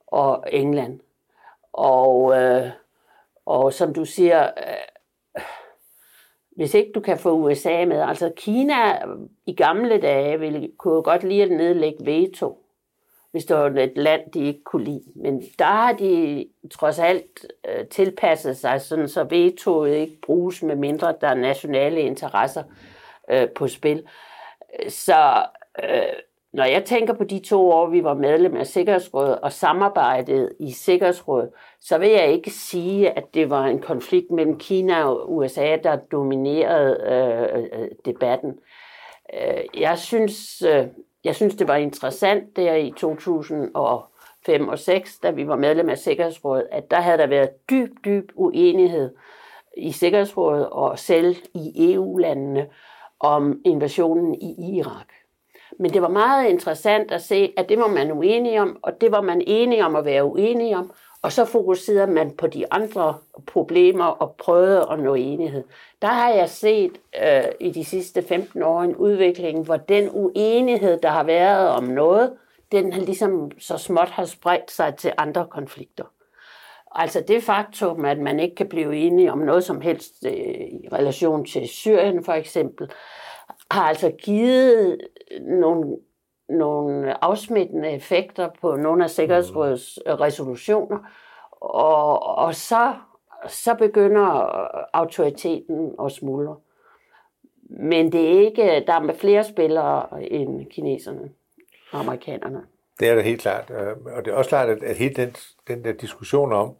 og 0.07 0.43
England. 0.51 0.99
Og, 1.73 2.41
øh, 2.41 2.69
og 3.45 3.73
som 3.73 3.93
du 3.93 4.05
siger, 4.05 4.43
øh, 4.43 5.43
hvis 6.55 6.73
ikke 6.73 6.91
du 6.95 6.99
kan 6.99 7.17
få 7.17 7.31
USA 7.31 7.85
med, 7.85 8.01
altså 8.01 8.31
Kina 8.35 9.05
i 9.45 9.55
gamle 9.55 10.01
dage 10.01 10.39
ville, 10.39 10.71
kunne 10.77 11.03
godt 11.03 11.23
lide 11.23 11.43
at 11.43 11.51
nedlægge 11.51 12.05
veto 12.05 12.57
hvis 13.31 13.45
det 13.45 13.57
var 13.57 13.65
et 13.65 13.97
land, 13.97 14.31
de 14.31 14.39
ikke 14.39 14.63
kunne 14.63 14.83
lide. 14.83 15.03
Men 15.15 15.43
der 15.59 15.65
har 15.65 15.93
de 15.93 16.45
trods 16.71 16.99
alt 16.99 17.45
øh, 17.69 17.87
tilpasset 17.87 18.57
sig, 18.57 18.81
sådan 18.81 19.07
så 19.07 19.23
vetoet 19.23 19.95
ikke 19.95 20.21
bruges 20.21 20.63
med 20.63 20.75
mindre 20.75 21.15
der 21.21 21.27
er 21.27 21.35
nationale 21.35 22.01
interesser 22.01 22.63
øh, 23.31 23.49
på 23.49 23.67
spil. 23.67 24.03
Så 24.87 25.45
øh, 25.83 26.13
når 26.53 26.63
jeg 26.63 26.85
tænker 26.85 27.13
på 27.13 27.23
de 27.23 27.39
to 27.39 27.69
år, 27.69 27.89
vi 27.89 28.03
var 28.03 28.13
medlem 28.13 28.55
af 28.57 28.67
Sikkerhedsrådet 28.67 29.39
og 29.39 29.51
samarbejdet 29.51 30.53
i 30.59 30.71
Sikkerhedsrådet, 30.71 31.49
så 31.81 31.97
vil 31.97 32.09
jeg 32.09 32.31
ikke 32.31 32.49
sige, 32.49 33.17
at 33.17 33.33
det 33.33 33.49
var 33.49 33.65
en 33.65 33.81
konflikt 33.81 34.31
mellem 34.31 34.57
Kina 34.57 35.03
og 35.03 35.33
USA, 35.33 35.77
der 35.83 35.95
dominerede 35.95 36.97
øh, 37.03 37.81
øh 37.81 37.87
debatten. 38.05 38.59
Øh, 39.33 39.81
jeg 39.81 39.97
synes, 39.97 40.61
øh, 40.61 40.87
jeg 41.23 41.35
synes, 41.35 41.55
det 41.55 41.67
var 41.67 41.75
interessant 41.75 42.55
der 42.55 42.75
i 42.75 42.93
2005 42.97 44.67
og 44.67 44.79
6, 44.79 45.19
da 45.19 45.31
vi 45.31 45.47
var 45.47 45.55
medlem 45.55 45.89
af 45.89 45.97
Sikkerhedsrådet, 45.97 46.67
at 46.71 46.91
der 46.91 47.01
havde 47.01 47.17
der 47.17 47.27
været 47.27 47.69
dyb, 47.69 47.89
dyb 48.05 48.31
uenighed 48.35 49.15
i 49.77 49.91
Sikkerhedsrådet 49.91 50.69
og 50.69 50.99
selv 50.99 51.35
i 51.53 51.93
EU-landene 51.93 52.67
om 53.19 53.61
invasionen 53.65 54.35
i 54.35 54.77
Irak. 54.77 55.07
Men 55.79 55.93
det 55.93 56.01
var 56.01 56.07
meget 56.07 56.49
interessant 56.49 57.11
at 57.11 57.21
se, 57.21 57.53
at 57.57 57.69
det 57.69 57.79
var 57.79 57.87
man 57.87 58.11
uenig 58.11 58.59
om, 58.59 58.79
og 58.81 59.01
det 59.01 59.11
var 59.11 59.21
man 59.21 59.41
enige 59.47 59.85
om 59.85 59.95
at 59.95 60.05
være 60.05 60.25
uenige 60.25 60.77
om. 60.77 60.91
Og 61.21 61.31
så 61.31 61.45
fokuserede 61.45 62.11
man 62.11 62.31
på 62.31 62.47
de 62.47 62.73
andre 62.73 63.17
problemer 63.47 64.05
og 64.05 64.35
prøvede 64.35 64.87
at 64.91 64.99
nå 64.99 65.15
enighed. 65.15 65.63
Der 66.01 66.07
har 66.07 66.29
jeg 66.29 66.49
set 66.49 66.91
øh, 67.23 67.43
i 67.59 67.71
de 67.71 67.85
sidste 67.85 68.21
15 68.21 68.63
år 68.63 68.81
en 68.81 68.95
udvikling, 68.95 69.65
hvor 69.65 69.77
den 69.77 70.09
uenighed, 70.13 70.97
der 70.97 71.09
har 71.09 71.23
været 71.23 71.69
om 71.69 71.83
noget, 71.83 72.33
den 72.71 72.93
har 72.93 73.01
ligesom 73.01 73.51
så 73.59 73.77
småt 73.77 74.09
har 74.09 74.25
spredt 74.25 74.71
sig 74.71 74.95
til 74.95 75.13
andre 75.17 75.47
konflikter. 75.51 76.03
Altså 76.91 77.23
det 77.27 77.43
faktum, 77.43 78.05
at 78.05 78.19
man 78.19 78.39
ikke 78.39 78.55
kan 78.55 78.69
blive 78.69 78.95
enige 78.95 79.31
om 79.31 79.37
noget 79.37 79.63
som 79.63 79.81
helst 79.81 80.25
øh, 80.25 80.31
i 80.31 80.87
relation 80.93 81.45
til 81.45 81.67
Syrien 81.67 82.23
for 82.23 82.33
eksempel, 82.33 82.91
har 83.71 83.83
altså 83.83 84.11
givet 84.23 84.97
nogle, 85.41 85.97
nogle 86.49 87.23
afsmittende 87.23 87.91
effekter 87.91 88.49
på 88.61 88.75
nogle 88.75 89.03
af 89.03 89.09
Sikkerhedsrådets 89.09 89.99
resolutioner, 90.07 90.97
og, 91.61 92.23
og 92.23 92.55
så, 92.55 92.93
så 93.47 93.75
begynder 93.75 94.27
autoriteten 94.93 95.95
at 96.05 96.11
smuldre. 96.11 96.55
Men 97.69 98.11
det 98.11 98.25
er 98.25 98.39
ikke, 98.39 98.83
der 98.87 98.93
er 98.93 99.13
flere 99.13 99.43
spillere 99.43 100.23
end 100.23 100.65
kineserne 100.65 101.29
og 101.91 101.99
amerikanerne. 101.99 102.61
Det 102.99 103.09
er 103.09 103.15
det 103.15 103.23
helt 103.23 103.41
klart. 103.41 103.71
Øh, 103.71 104.15
og 104.15 104.25
det 104.25 104.31
er 104.31 104.35
også 104.35 104.49
klart, 104.49 104.69
at, 104.69 104.83
at 104.83 104.95
hele 104.95 105.13
den, 105.13 105.35
den 105.67 105.83
der 105.83 105.91
diskussion 105.91 106.53
om, 106.53 106.75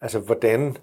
altså 0.00 0.18
hvordan 0.18 0.76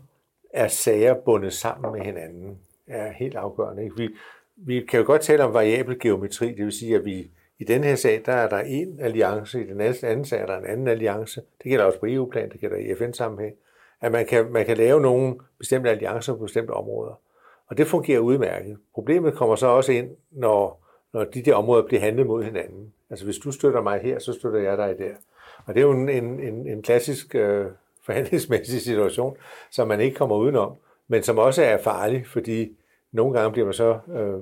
er 0.54 0.68
sager 0.68 1.14
bundet 1.14 1.54
sammen 1.54 1.92
med 1.92 2.02
hinanden, 2.02 2.60
er 2.88 3.12
helt 3.12 3.36
afgørende. 3.36 3.84
Ikke? 3.84 3.98
Vi, 3.98 4.10
vi 4.56 4.86
kan 4.86 5.00
jo 5.00 5.06
godt 5.06 5.22
tale 5.22 5.44
om 5.44 5.54
variabel 5.54 6.00
geometri, 6.00 6.48
det 6.48 6.66
vil 6.66 6.72
sige, 6.72 6.96
at 6.96 7.06
vi 7.06 7.32
i 7.60 7.64
den 7.64 7.84
her 7.84 7.96
sag, 7.96 8.22
der 8.26 8.34
er 8.34 8.50
der 8.50 8.60
en 8.60 9.00
alliance, 9.00 9.62
i 9.62 9.68
den 9.68 9.82
anden 9.82 10.26
sag 10.26 10.42
er 10.42 10.46
der 10.46 10.58
en 10.58 10.66
anden 10.66 10.88
alliance. 10.88 11.42
Det 11.64 11.70
gælder 11.70 11.86
også 11.86 12.00
på 12.00 12.06
EU-plan, 12.10 12.52
det 12.52 12.60
gælder 12.60 12.78
i 12.78 12.96
FN-sammenhæng. 12.96 13.56
At 14.02 14.12
man 14.12 14.26
kan, 14.26 14.52
man 14.52 14.66
kan 14.66 14.78
lave 14.78 15.02
nogle 15.02 15.36
bestemte 15.60 15.90
alliancer 15.90 16.34
på 16.34 16.44
bestemte 16.44 16.72
områder. 16.72 17.20
Og 17.68 17.78
det 17.78 17.88
fungerer 17.88 18.20
udmærket. 18.20 18.78
Problemet 18.94 19.34
kommer 19.34 19.56
så 19.56 19.68
også 19.68 19.92
ind, 19.92 20.10
når, 20.32 20.84
når 21.14 21.24
de 21.24 21.42
der 21.42 21.56
områder 21.56 21.86
bliver 21.86 22.02
handlet 22.02 22.28
mod 22.28 22.44
hinanden. 22.44 22.94
Altså 23.10 23.26
hvis 23.26 23.38
du 23.38 23.52
støtter 23.52 23.82
mig 23.82 24.00
her, 24.00 24.20
så 24.20 24.34
støtter 24.34 24.60
jeg 24.60 24.78
dig 24.78 24.96
der. 24.98 25.14
Og 25.66 25.74
det 25.74 25.82
er 25.82 25.86
jo 25.86 25.92
en, 25.92 26.10
en, 26.10 26.68
en 26.68 26.82
klassisk 26.82 27.36
øh, 27.36 27.66
forhandlingsmæssig 28.06 28.82
situation, 28.82 29.38
som 29.72 29.88
man 29.88 30.02
ikke 30.02 30.16
kommer 30.16 30.36
udenom, 30.36 30.76
men 31.08 31.24
som 31.24 31.38
også 31.38 31.64
er 31.64 31.78
farlig, 31.78 32.28
fordi 32.28 32.78
nogle 33.12 33.40
gange 33.40 33.52
bliver 33.52 33.66
man 33.66 33.74
så, 33.74 34.00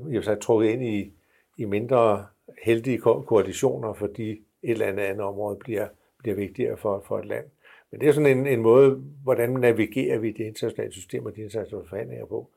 øh, 0.10 0.24
så 0.24 0.36
trukket 0.36 0.70
ind 0.70 0.84
i, 0.84 1.14
i 1.58 1.66
mindre 1.66 2.26
heldige 2.64 2.98
ko- 2.98 3.22
koalitioner, 3.22 3.94
fordi 3.94 4.30
et 4.32 4.40
eller 4.64 4.86
andet 4.86 5.04
andet 5.04 5.22
område 5.22 5.56
bliver, 5.56 5.88
bliver 6.18 6.36
vigtigere 6.36 6.78
for, 6.78 7.04
for 7.08 7.20
et 7.20 7.26
land. 7.26 7.46
Men 7.92 8.02
det 8.02 8.10
er 8.10 8.14
sådan 8.14 8.38
en, 8.38 8.48
en 8.48 8.62
måde, 8.62 9.02
hvordan 9.24 9.50
navigerer 9.50 10.18
vi 10.18 10.32
det 10.32 10.44
internationale 10.44 10.94
system 10.94 11.26
og 11.26 11.36
de 11.36 11.42
internationale 11.42 11.88
forhandlinger 11.90 12.26
på, 12.26 12.50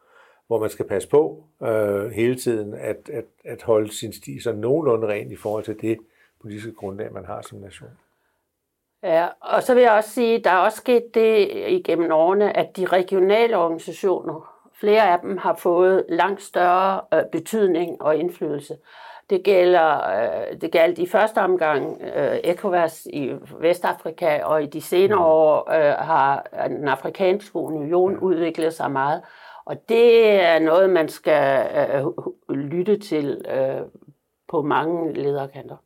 hvor 0.46 0.61
man 0.61 0.70
skal 0.70 0.88
passe 0.88 1.09
på 1.09 1.44
øh, 1.62 2.11
hele 2.11 2.37
tiden 2.37 2.74
at, 2.74 3.11
at, 3.12 3.24
at 3.44 3.62
holde 3.62 3.92
sin 3.92 4.12
sti 4.12 4.40
så 4.40 4.53
nogenlunde 4.53 5.07
ren 5.07 5.33
i 5.33 5.37
forhold 5.37 5.64
til 5.64 5.81
det 5.81 5.98
politiske 6.40 6.72
grundlag, 6.72 7.12
man 7.12 7.24
har 7.24 7.42
som 7.42 7.59
nation. 7.59 7.90
Ja, 9.03 9.27
og 9.40 9.62
så 9.62 9.74
vil 9.74 9.83
jeg 9.83 9.92
også 9.92 10.11
sige, 10.11 10.38
der 10.44 10.51
er 10.51 10.59
også 10.59 10.79
sket 10.79 11.14
det 11.14 11.51
igennem 11.68 12.12
årene, 12.12 12.57
at 12.57 12.77
de 12.77 12.87
regionale 12.87 13.57
organisationer, 13.57 14.55
flere 14.81 15.12
af 15.12 15.20
dem 15.20 15.37
har 15.37 15.55
fået 15.55 16.05
langt 16.09 16.42
større 16.42 17.01
øh, 17.14 17.22
betydning 17.33 18.03
og 18.03 18.16
indflydelse. 18.16 18.77
Det 19.31 19.43
gælder, 19.45 20.11
øh, 20.11 20.61
det 20.61 20.73
galt 20.73 20.99
i 20.99 21.07
første 21.07 21.38
omgang 21.38 22.03
øh, 22.17 22.38
ECOWAS 22.45 23.07
i 23.12 23.33
Vestafrika, 23.61 24.43
og 24.43 24.62
i 24.62 24.67
de 24.67 24.81
senere 24.81 25.19
mm. 25.19 25.25
år 25.25 25.71
øh, 25.71 25.95
har 26.07 26.47
den 26.69 26.88
afrikanske 26.88 27.57
union 27.57 28.19
udviklet 28.19 28.75
sig 28.75 28.91
meget. 28.91 29.23
Og 29.64 29.88
det 29.88 30.41
er 30.41 30.59
noget, 30.59 30.91
man 30.91 31.09
skal 31.09 31.67
øh, 31.95 32.05
lytte 32.55 32.99
til 32.99 33.45
øh, 33.51 33.83
på 34.49 34.62
mange 34.62 35.12
lederkanter. 35.12 35.77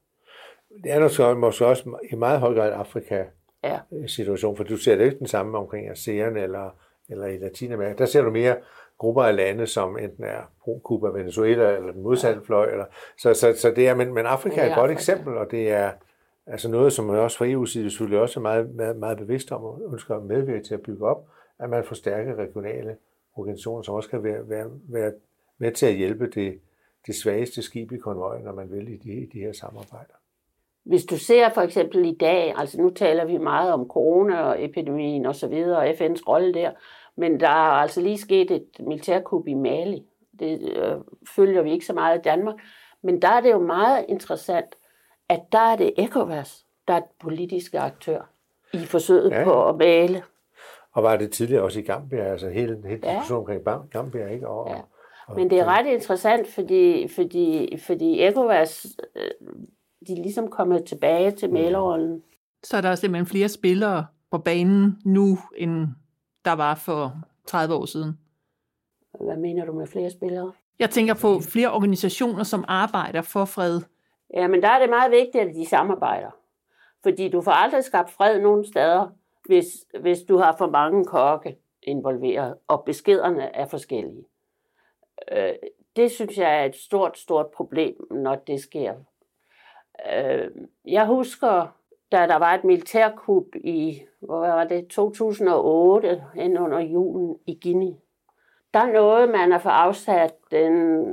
Det 0.84 0.92
er 0.92 1.24
nok 1.24 1.38
måske 1.38 1.66
også 1.66 1.98
i 2.10 2.14
meget 2.14 2.40
høj 2.40 2.54
grad 2.54 2.72
Afrika 2.72 3.24
ja. 3.64 3.78
situation, 4.06 4.56
for 4.56 4.64
du 4.64 4.76
ser 4.76 4.96
det 4.96 5.04
ikke 5.04 5.18
den 5.18 5.26
samme 5.26 5.58
omkring 5.58 5.90
ASEAN 5.90 6.36
eller, 6.36 6.70
eller 7.08 7.26
i 7.26 7.36
Latinamerika. 7.36 7.94
Der 7.98 8.06
ser 8.06 8.22
du 8.22 8.30
mere 8.30 8.56
grupper 9.02 9.22
af 9.22 9.36
lande, 9.36 9.66
som 9.66 9.98
enten 9.98 10.24
er 10.24 10.40
pro-Cuba, 10.60 11.18
Venezuela 11.18 11.76
eller 11.76 11.92
den 11.92 12.02
modsatte 12.02 12.40
ja. 12.40 12.46
fløj. 12.46 12.70
Eller, 12.70 12.84
så, 13.18 13.34
så, 13.34 13.54
så 13.56 13.70
det 13.70 13.88
er, 13.88 13.94
men, 13.94 14.14
men 14.14 14.26
Afrika 14.26 14.60
er 14.60 14.70
et 14.70 14.76
godt 14.76 14.90
eksempel, 14.90 15.36
og 15.36 15.50
det 15.50 15.70
er 15.70 15.90
altså 16.46 16.70
noget, 16.70 16.92
som 16.92 17.04
man 17.04 17.16
også 17.16 17.38
fra 17.38 17.46
EU's 17.46 17.72
side 17.72 17.90
selvfølgelig 17.90 18.20
også 18.20 18.40
er 18.40 18.42
meget, 18.42 18.74
meget, 18.74 18.96
meget 18.96 19.18
bevidst 19.18 19.52
om 19.52 19.64
og 19.64 19.80
ønsker 19.92 20.16
at 20.16 20.22
medvirke 20.22 20.64
til 20.64 20.74
at 20.74 20.82
bygge 20.82 21.06
op, 21.06 21.28
at 21.58 21.70
man 21.70 21.84
får 21.84 21.94
stærke 21.94 22.34
regionale 22.34 22.96
organisationer, 23.36 23.82
som 23.82 23.94
også 23.94 24.10
kan 24.10 24.24
være, 24.24 24.48
være, 24.48 24.66
være 24.88 25.12
med 25.58 25.72
til 25.72 25.86
at 25.86 25.94
hjælpe 25.94 26.26
det, 26.26 26.58
det 27.06 27.14
svageste 27.14 27.62
skib 27.62 27.92
i 27.92 27.96
konvojen, 27.96 28.44
når 28.44 28.52
man 28.52 28.70
vil 28.70 28.88
i 28.88 28.96
de, 28.96 29.12
i 29.12 29.26
de 29.26 29.38
her 29.38 29.52
samarbejder. 29.52 30.14
Hvis 30.84 31.04
du 31.04 31.18
ser 31.18 31.48
for 31.48 31.60
eksempel 31.60 32.04
i 32.04 32.14
dag, 32.14 32.54
altså 32.56 32.80
nu 32.80 32.90
taler 32.90 33.24
vi 33.24 33.38
meget 33.38 33.72
om 33.72 33.88
corona 33.88 34.40
og 34.42 34.64
epidemien 34.64 35.26
og 35.26 35.34
så 35.34 35.48
videre, 35.48 35.78
og 35.78 35.90
FN's 35.90 36.28
rolle 36.28 36.54
der, 36.54 36.70
men 37.16 37.40
der 37.40 37.48
er 37.48 37.72
altså 37.72 38.00
lige 38.00 38.18
sket 38.18 38.50
et 38.50 38.68
militærkup 38.80 39.48
i 39.48 39.54
Mali. 39.54 40.02
Det 40.38 40.76
øh, 40.76 40.96
følger 41.36 41.62
vi 41.62 41.72
ikke 41.72 41.86
så 41.86 41.92
meget 41.92 42.18
i 42.18 42.22
Danmark. 42.22 42.54
Men 43.02 43.22
der 43.22 43.28
er 43.28 43.40
det 43.40 43.50
jo 43.50 43.58
meget 43.58 44.04
interessant, 44.08 44.74
at 45.28 45.40
der 45.52 45.58
er 45.58 45.76
det 45.76 45.92
ECOWAS, 45.96 46.64
der 46.88 46.94
er 46.94 46.98
et 46.98 47.04
politiske 47.20 47.78
aktør 47.78 48.30
i 48.72 48.78
forsøget 48.78 49.30
ja. 49.30 49.44
på 49.44 49.68
at 49.68 49.76
male. 49.76 50.22
Og 50.92 51.02
var 51.02 51.16
det 51.16 51.30
tidligere 51.30 51.62
også 51.62 51.80
i 51.80 51.82
Gambia, 51.82 52.24
altså 52.24 52.48
hele, 52.48 52.82
hele 52.86 53.00
ja. 53.04 53.12
diskussionen 53.12 53.40
omkring 53.40 53.90
Gambia, 53.90 54.28
ikke? 54.28 54.48
Og, 54.48 54.70
ja. 54.70 54.80
Men 55.34 55.50
det 55.50 55.58
er 55.58 55.64
ret 55.64 55.86
interessant, 55.86 56.48
fordi, 56.48 57.08
fordi, 57.08 57.76
fordi 57.86 58.22
ECOWAS, 58.22 58.86
øh, 59.16 59.22
de 60.06 60.12
er 60.12 60.22
ligesom 60.22 60.48
kommet 60.48 60.84
tilbage 60.84 61.30
til 61.30 61.48
mm. 61.48 61.54
malerrollen. 61.54 62.22
Så 62.62 62.76
er 62.76 62.80
der 62.80 62.94
simpelthen 62.94 63.26
flere 63.26 63.48
spillere 63.48 64.06
på 64.30 64.38
banen 64.38 64.98
nu, 65.04 65.38
end 65.56 65.88
der 66.44 66.52
var 66.52 66.74
for 66.74 67.12
30 67.46 67.74
år 67.74 67.84
siden. 67.84 68.18
Hvad 69.20 69.36
mener 69.36 69.64
du 69.64 69.72
med 69.72 69.86
flere 69.86 70.10
spillere? 70.10 70.52
Jeg 70.78 70.90
tænker 70.90 71.14
på 71.14 71.40
flere 71.52 71.72
organisationer, 71.72 72.42
som 72.42 72.64
arbejder 72.68 73.22
for 73.22 73.44
fred. 73.44 73.80
Ja, 74.34 74.48
men 74.48 74.62
der 74.62 74.68
er 74.68 74.78
det 74.78 74.90
meget 74.90 75.10
vigtigt, 75.10 75.44
at 75.44 75.54
de 75.54 75.68
samarbejder. 75.68 76.30
Fordi 77.02 77.28
du 77.28 77.40
får 77.40 77.50
aldrig 77.50 77.84
skabt 77.84 78.10
fred 78.10 78.40
nogen 78.40 78.64
steder, 78.64 79.08
hvis, 79.46 79.66
hvis 80.00 80.18
du 80.28 80.36
har 80.36 80.56
for 80.58 80.70
mange 80.70 81.04
kokke 81.04 81.56
involveret, 81.82 82.54
og 82.68 82.82
beskederne 82.84 83.56
er 83.56 83.66
forskellige. 83.66 84.24
Øh, 85.32 85.52
det 85.96 86.10
synes 86.10 86.38
jeg 86.38 86.60
er 86.60 86.64
et 86.64 86.76
stort, 86.76 87.18
stort 87.18 87.46
problem, 87.46 87.94
når 88.10 88.34
det 88.34 88.60
sker. 88.60 88.94
Øh, 90.12 90.50
jeg 90.84 91.06
husker 91.06 91.76
da 92.12 92.26
der 92.26 92.36
var 92.36 92.54
et 92.54 92.64
militærkup 92.64 93.46
i 93.54 94.02
hvor 94.20 94.38
var 94.38 94.64
det, 94.64 94.88
2008, 94.88 96.24
hen 96.34 96.58
under 96.58 96.80
julen 96.80 97.36
i 97.46 97.58
Guinea. 97.62 97.94
Der 98.74 98.86
nåede 98.86 99.26
man 99.26 99.52
at 99.52 99.62
få 99.62 99.68
afsat 99.68 100.34
den 100.50 101.04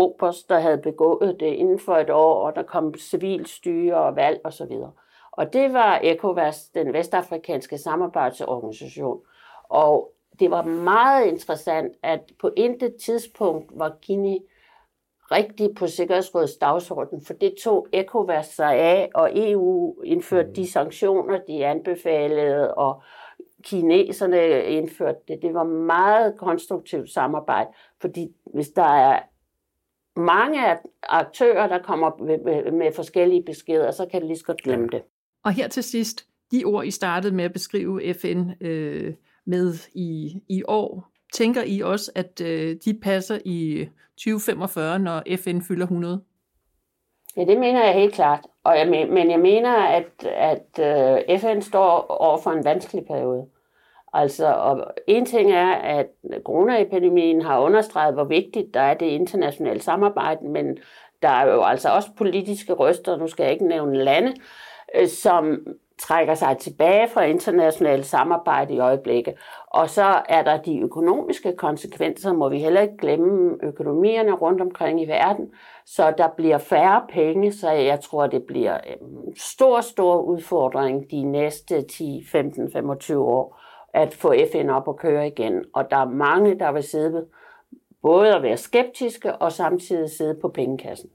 Robers, 0.00 0.42
der 0.42 0.58
havde 0.58 0.78
begået 0.78 1.36
det 1.40 1.46
inden 1.46 1.78
for 1.78 1.96
et 1.96 2.10
år, 2.10 2.46
og 2.46 2.56
der 2.56 2.62
kom 2.62 2.94
civilstyre 2.94 3.96
og 3.96 4.16
valg 4.16 4.40
osv. 4.44 4.62
Og, 4.62 4.92
og 5.32 5.52
det 5.52 5.72
var 5.72 6.00
ECOWAS, 6.02 6.68
den 6.68 6.92
vestafrikanske 6.92 7.78
samarbejdsorganisation. 7.78 9.20
Og 9.68 10.12
det 10.40 10.50
var 10.50 10.62
meget 10.62 11.26
interessant, 11.26 11.96
at 12.02 12.20
på 12.40 12.50
intet 12.56 12.94
tidspunkt 12.94 13.72
var 13.74 13.96
Guinea 14.06 14.38
rigtigt 15.32 15.76
på 15.76 15.86
Sikkerhedsrådets 15.86 16.56
dagsorden, 16.56 17.24
for 17.24 17.34
det 17.34 17.54
tog 17.64 17.88
ECOWAS 17.92 18.46
sig 18.46 18.74
af, 18.76 19.10
og 19.14 19.30
EU 19.34 20.02
indførte 20.02 20.48
mm. 20.48 20.54
de 20.54 20.70
sanktioner, 20.70 21.38
de 21.48 21.66
anbefalede, 21.66 22.74
og 22.74 23.02
kineserne 23.62 24.64
indførte 24.64 25.18
det. 25.28 25.38
Det 25.42 25.54
var 25.54 25.64
meget 25.64 26.34
konstruktivt 26.38 27.10
samarbejde, 27.10 27.70
fordi 28.00 28.28
hvis 28.54 28.68
der 28.68 28.82
er 28.82 29.20
mange 30.20 30.60
aktører, 31.02 31.68
der 31.68 31.78
kommer 31.82 32.10
med, 32.24 32.72
med 32.72 32.92
forskellige 32.94 33.42
beskeder, 33.42 33.90
så 33.90 34.06
kan 34.10 34.22
de 34.22 34.26
lige 34.26 34.38
så 34.38 34.44
godt 34.44 34.62
glemme 34.62 34.88
det. 34.92 35.02
Og 35.44 35.52
her 35.52 35.68
til 35.68 35.82
sidst, 35.82 36.26
de 36.52 36.64
ord, 36.64 36.86
I 36.86 36.90
startede 36.90 37.34
med 37.34 37.44
at 37.44 37.52
beskrive 37.52 38.14
FN 38.14 38.50
øh, 38.60 39.14
med 39.46 39.74
i, 39.94 40.40
i 40.48 40.62
år, 40.68 41.09
Tænker 41.32 41.62
I 41.66 41.80
også, 41.80 42.12
at 42.14 42.40
øh, 42.44 42.76
de 42.84 42.94
passer 43.02 43.38
i 43.44 43.72
øh, 43.72 43.86
2045, 44.16 44.98
når 44.98 45.22
FN 45.36 45.60
fylder 45.60 45.84
100? 45.84 46.22
Ja, 47.36 47.44
det 47.44 47.58
mener 47.58 47.84
jeg 47.84 47.94
helt 47.94 48.14
klart. 48.14 48.46
Og 48.64 48.78
jeg, 48.78 49.08
men 49.10 49.30
jeg 49.30 49.40
mener, 49.40 49.76
at, 49.76 50.26
at 50.26 50.78
øh, 51.28 51.38
FN 51.38 51.60
står 51.60 52.06
over 52.20 52.38
for 52.38 52.50
en 52.50 52.64
vanskelig 52.64 53.04
periode. 53.06 53.46
Altså, 54.12 54.46
og 54.46 54.86
en 55.06 55.26
ting 55.26 55.52
er, 55.52 55.72
at 55.72 56.06
coronaepidemien 56.44 57.42
har 57.42 57.60
understreget, 57.60 58.14
hvor 58.14 58.24
vigtigt 58.24 58.74
der 58.74 58.80
er 58.80 58.94
det 58.94 59.06
internationale 59.06 59.80
samarbejde, 59.80 60.48
men 60.48 60.78
Der 61.22 61.28
er 61.28 61.52
jo 61.52 61.62
altså 61.62 61.88
også 61.88 62.08
politiske 62.18 62.72
røster, 62.72 63.16
nu 63.16 63.26
skal 63.26 63.42
jeg 63.44 63.52
ikke 63.52 63.66
nævne 63.66 64.04
lande, 64.04 64.34
øh, 64.94 65.08
som 65.08 65.66
trækker 66.00 66.34
sig 66.34 66.58
tilbage 66.58 67.08
fra 67.08 67.22
internationalt 67.22 68.06
samarbejde 68.06 68.74
i 68.74 68.78
øjeblikket. 68.78 69.34
Og 69.66 69.90
så 69.90 70.22
er 70.28 70.42
der 70.42 70.62
de 70.62 70.80
økonomiske 70.80 71.56
konsekvenser, 71.56 72.32
må 72.32 72.48
vi 72.48 72.58
heller 72.58 72.80
ikke 72.80 72.96
glemme 72.96 73.56
økonomierne 73.62 74.32
rundt 74.32 74.60
omkring 74.60 75.02
i 75.02 75.08
verden. 75.08 75.50
Så 75.86 76.14
der 76.18 76.28
bliver 76.36 76.58
færre 76.58 77.02
penge, 77.08 77.52
så 77.52 77.70
jeg 77.70 78.00
tror, 78.00 78.26
det 78.26 78.42
bliver 78.42 78.78
en 78.78 79.36
stor, 79.36 79.80
stor 79.80 80.20
udfordring 80.20 81.10
de 81.10 81.22
næste 81.22 81.82
10, 81.82 82.24
15, 82.32 82.72
25 82.72 83.24
år 83.24 83.60
at 83.94 84.14
få 84.14 84.34
FN 84.52 84.68
op 84.68 84.88
og 84.88 84.96
køre 84.96 85.26
igen. 85.26 85.64
Og 85.74 85.90
der 85.90 85.96
er 85.96 86.08
mange, 86.08 86.58
der 86.58 86.72
vil 86.72 86.82
sidde 86.82 87.26
både 88.02 88.36
at 88.36 88.42
være 88.42 88.56
skeptiske 88.56 89.34
og 89.34 89.52
samtidig 89.52 90.10
sidde 90.10 90.38
på 90.40 90.48
pengekassen. 90.48 91.10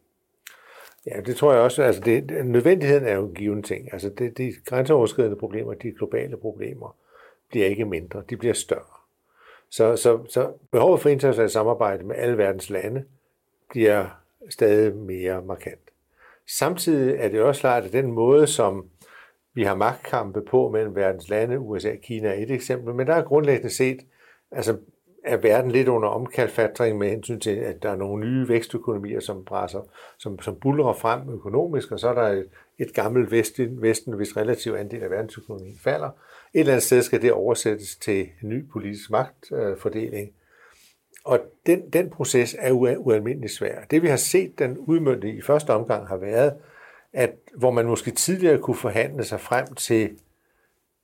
Ja, 1.06 1.22
det 1.22 1.36
tror 1.36 1.54
jeg 1.54 1.62
også. 1.62 1.84
Altså 1.84 2.02
det, 2.02 2.46
nødvendigheden 2.46 3.08
er 3.08 3.14
jo 3.14 3.26
en 3.26 3.34
given 3.34 3.64
ting. 3.64 3.94
Altså 3.94 4.10
det, 4.10 4.38
de 4.38 4.54
grænseoverskridende 4.66 5.38
problemer, 5.38 5.74
de 5.74 5.92
globale 5.92 6.38
problemer, 6.38 6.96
bliver 7.50 7.66
ikke 7.66 7.86
mindre, 7.86 8.24
de 8.30 8.38
bliver 8.38 8.54
større. 8.54 8.96
Så, 9.70 9.96
så, 9.96 10.26
så 10.30 10.52
behovet 10.72 11.02
for 11.02 11.10
internationalt 11.10 11.52
samarbejde 11.52 12.04
med 12.04 12.16
alle 12.16 12.38
verdens 12.38 12.70
lande 12.70 13.06
bliver 13.70 14.22
stadig 14.50 14.96
mere 14.96 15.42
markant. 15.42 15.80
Samtidig 16.48 17.16
er 17.20 17.30
det 17.30 17.42
også 17.42 17.62
klart, 17.62 17.84
at 17.84 17.94
den 17.94 18.12
måde, 18.12 18.48
som 18.48 18.90
vi 19.54 19.64
har 19.64 19.76
magtkampe 19.76 20.42
på 20.42 20.70
mellem 20.70 20.96
verdens 20.96 21.30
lande, 21.30 21.60
USA 21.60 21.92
og 21.92 21.98
Kina 22.02 22.28
er 22.28 22.34
et 22.34 22.52
eksempel, 22.52 22.94
men 22.96 23.08
der 23.08 23.14
er 23.14 23.24
grundlæggende 23.24 23.70
set 23.70 24.06
altså 24.52 24.78
er 25.26 25.38
verden 25.38 25.72
lidt 25.72 25.88
under 25.88 26.10
omkalfatring 26.10 26.98
med 26.98 27.10
hensyn 27.10 27.40
til, 27.40 27.56
at 27.56 27.84
der 27.84 27.90
er 27.90 27.96
nogle 27.96 28.26
nye 28.26 28.48
vækstøkonomier, 28.48 29.20
som 29.20 29.46
brænder, 29.46 29.88
som, 30.18 30.42
som 30.42 30.56
bulrer 30.56 30.94
frem 30.94 31.30
økonomisk, 31.30 31.92
og 31.92 32.00
så 32.00 32.10
er 32.10 32.14
der 32.14 32.28
et, 32.28 32.48
et 32.80 32.94
gammelt 32.94 33.32
vesten, 33.32 33.82
vesten, 33.82 34.14
hvis 34.14 34.38
relativ 34.38 34.74
andel 34.74 35.04
af 35.04 35.10
verdensøkonomien 35.10 35.78
falder. 35.84 36.10
Et 36.54 36.60
eller 36.60 36.74
andet 36.74 36.84
sted 36.84 37.02
skal 37.02 37.22
det 37.22 37.32
oversættes 37.32 37.96
til 37.96 38.20
en 38.44 38.50
ny 38.50 38.70
politisk 38.72 39.12
magtfordeling. 39.12 40.32
Og 41.26 41.40
den, 41.66 41.90
den 41.90 42.10
proces 42.10 42.56
er 42.60 42.72
ualmindelig 42.72 43.50
svær. 43.50 43.82
Det 43.92 44.02
vi 44.02 44.08
har 44.08 44.18
set 44.18 44.60
den 44.60 44.78
udmyndte 44.78 45.30
i 45.30 45.42
første 45.42 45.70
omgang 45.70 46.08
har 46.08 46.18
været, 46.18 46.54
at 47.14 47.36
hvor 47.58 47.72
man 47.72 47.86
måske 47.86 48.12
tidligere 48.12 48.58
kunne 48.58 48.76
forhandle 48.76 49.24
sig 49.24 49.40
frem 49.40 49.74
til 49.74 50.10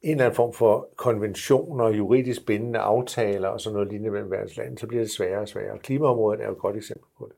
en 0.02 0.12
eller 0.12 0.26
anden 0.26 0.36
form 0.36 0.54
for 0.54 0.90
konventioner, 0.96 1.90
juridisk 1.90 2.46
bindende 2.46 2.80
aftaler 2.80 3.48
og 3.48 3.62
sådan 3.62 3.74
noget 3.74 3.90
lignende 3.90 4.12
mellem 4.12 4.32
verdens 4.32 4.58
lande, 4.58 4.78
så 4.78 4.88
bliver 4.88 5.04
det 5.04 5.12
sværere 5.12 5.42
og 5.42 5.48
sværere. 5.48 5.78
Klimaområdet 5.78 6.42
er 6.42 6.46
jo 6.46 6.52
et 6.52 6.58
godt 6.58 6.76
eksempel 6.76 7.08
på 7.18 7.26
det. 7.30 7.36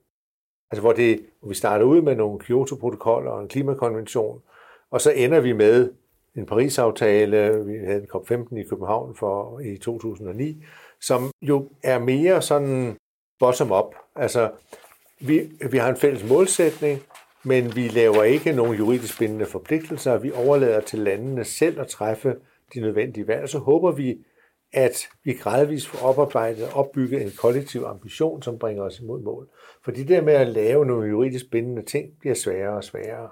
Altså 0.72 0.82
hvor, 0.82 0.94
det, 0.94 1.26
hvor 1.40 1.50
vi 1.50 1.56
starter 1.56 1.86
ud 1.86 2.02
med 2.02 2.16
nogle 2.16 2.40
Kyoto-protokoller 2.40 3.32
og 3.32 3.42
en 3.42 3.48
klimakonvention, 3.48 4.42
og 4.92 5.02
så 5.02 5.12
ender 5.12 5.40
vi 5.40 5.54
med 5.54 5.92
en 6.36 6.46
Paris-aftale, 6.46 7.66
vi 7.66 7.78
havde 7.86 8.02
en 8.02 8.08
COP15 8.16 8.58
i 8.58 8.64
København 8.64 9.16
for 9.16 9.60
i 9.60 9.78
2009, 9.78 10.64
som 11.02 11.32
jo 11.42 11.70
er 11.84 12.00
mere 12.00 12.42
sådan 12.42 12.98
bottom-up. 13.40 13.96
Altså, 14.16 14.52
vi, 15.20 15.52
vi 15.72 15.78
har 15.78 15.90
en 15.90 15.98
fælles 15.98 16.30
målsætning, 16.30 17.00
men 17.44 17.76
vi 17.76 17.88
laver 17.88 18.24
ikke 18.24 18.52
nogen 18.52 18.78
juridisk 18.78 19.20
bindende 19.20 19.46
forpligtelser. 19.46 20.18
Vi 20.18 20.32
overlader 20.32 20.82
til 20.82 21.00
landene 21.00 21.44
selv 21.44 21.80
at 21.80 21.88
træffe 21.88 22.36
de 22.74 22.82
nødvendige 22.82 23.28
valg, 23.28 23.50
så 23.50 23.60
håber 23.60 23.92
vi, 23.92 24.26
at 24.74 25.10
vi 25.24 25.34
gradvist 25.34 25.88
får 25.88 26.08
oparbejdet 26.08 26.64
og 26.64 26.74
opbygget 26.74 27.22
en 27.22 27.32
kollektiv 27.38 27.82
ambition, 27.82 28.42
som 28.42 28.60
bringer 28.60 28.84
os 28.84 29.00
imod 29.00 29.22
mål. 29.22 29.50
For 29.84 29.92
det 29.92 30.08
der 30.08 30.22
med 30.22 30.34
at 30.34 30.48
lave 30.48 30.86
nogle 30.86 31.10
juridisk 31.10 31.52
bindende 31.52 31.82
ting 31.82 32.20
bliver 32.20 32.36
sværere 32.36 32.76
og 32.76 32.84
sværere. 32.84 33.30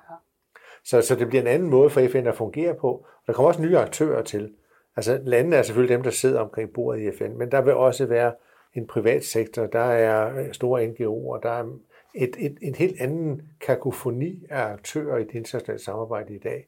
Så, 0.84 1.02
så 1.02 1.15
det 1.15 1.28
bliver 1.28 1.41
en 1.41 1.48
anden 1.48 1.70
måde 1.70 1.89
for 1.89 2.08
FN 2.08 2.28
at 2.28 2.36
fungere 2.36 2.76
på. 2.76 3.06
Der 3.28 3.34
kommer 3.34 3.48
også 3.48 3.62
nye 3.62 3.78
aktører 3.78 4.22
til. 4.22 4.54
Altså 4.96 5.22
landene 5.24 5.56
er 5.56 5.62
selvfølgelig 5.62 5.96
dem, 5.96 6.04
der 6.04 6.10
sidder 6.10 6.39
omkring 6.39 6.74
bordet 6.74 7.02
i 7.02 7.17
FN, 7.17 7.38
men 7.38 7.52
der 7.52 7.62
vil 7.62 7.74
også 7.74 8.06
være 8.06 8.34
en 8.74 8.88
privat 8.88 9.24
sektor, 9.24 9.65
der 9.65 9.80
er 9.80 10.48
store 10.54 10.86
NGO'er, 10.86 11.39
der 11.44 11.50
er 11.50 11.65
et, 12.15 12.36
et, 12.39 12.58
en 12.62 12.76
helt 12.76 13.02
anden 13.02 13.41
kakofoni 13.62 14.46
af 14.50 14.62
aktører 14.62 15.17
i 15.17 15.24
det 15.24 15.36
internationale 15.36 15.84
samarbejde 15.84 16.36
i 16.36 16.39
dag 16.39 16.67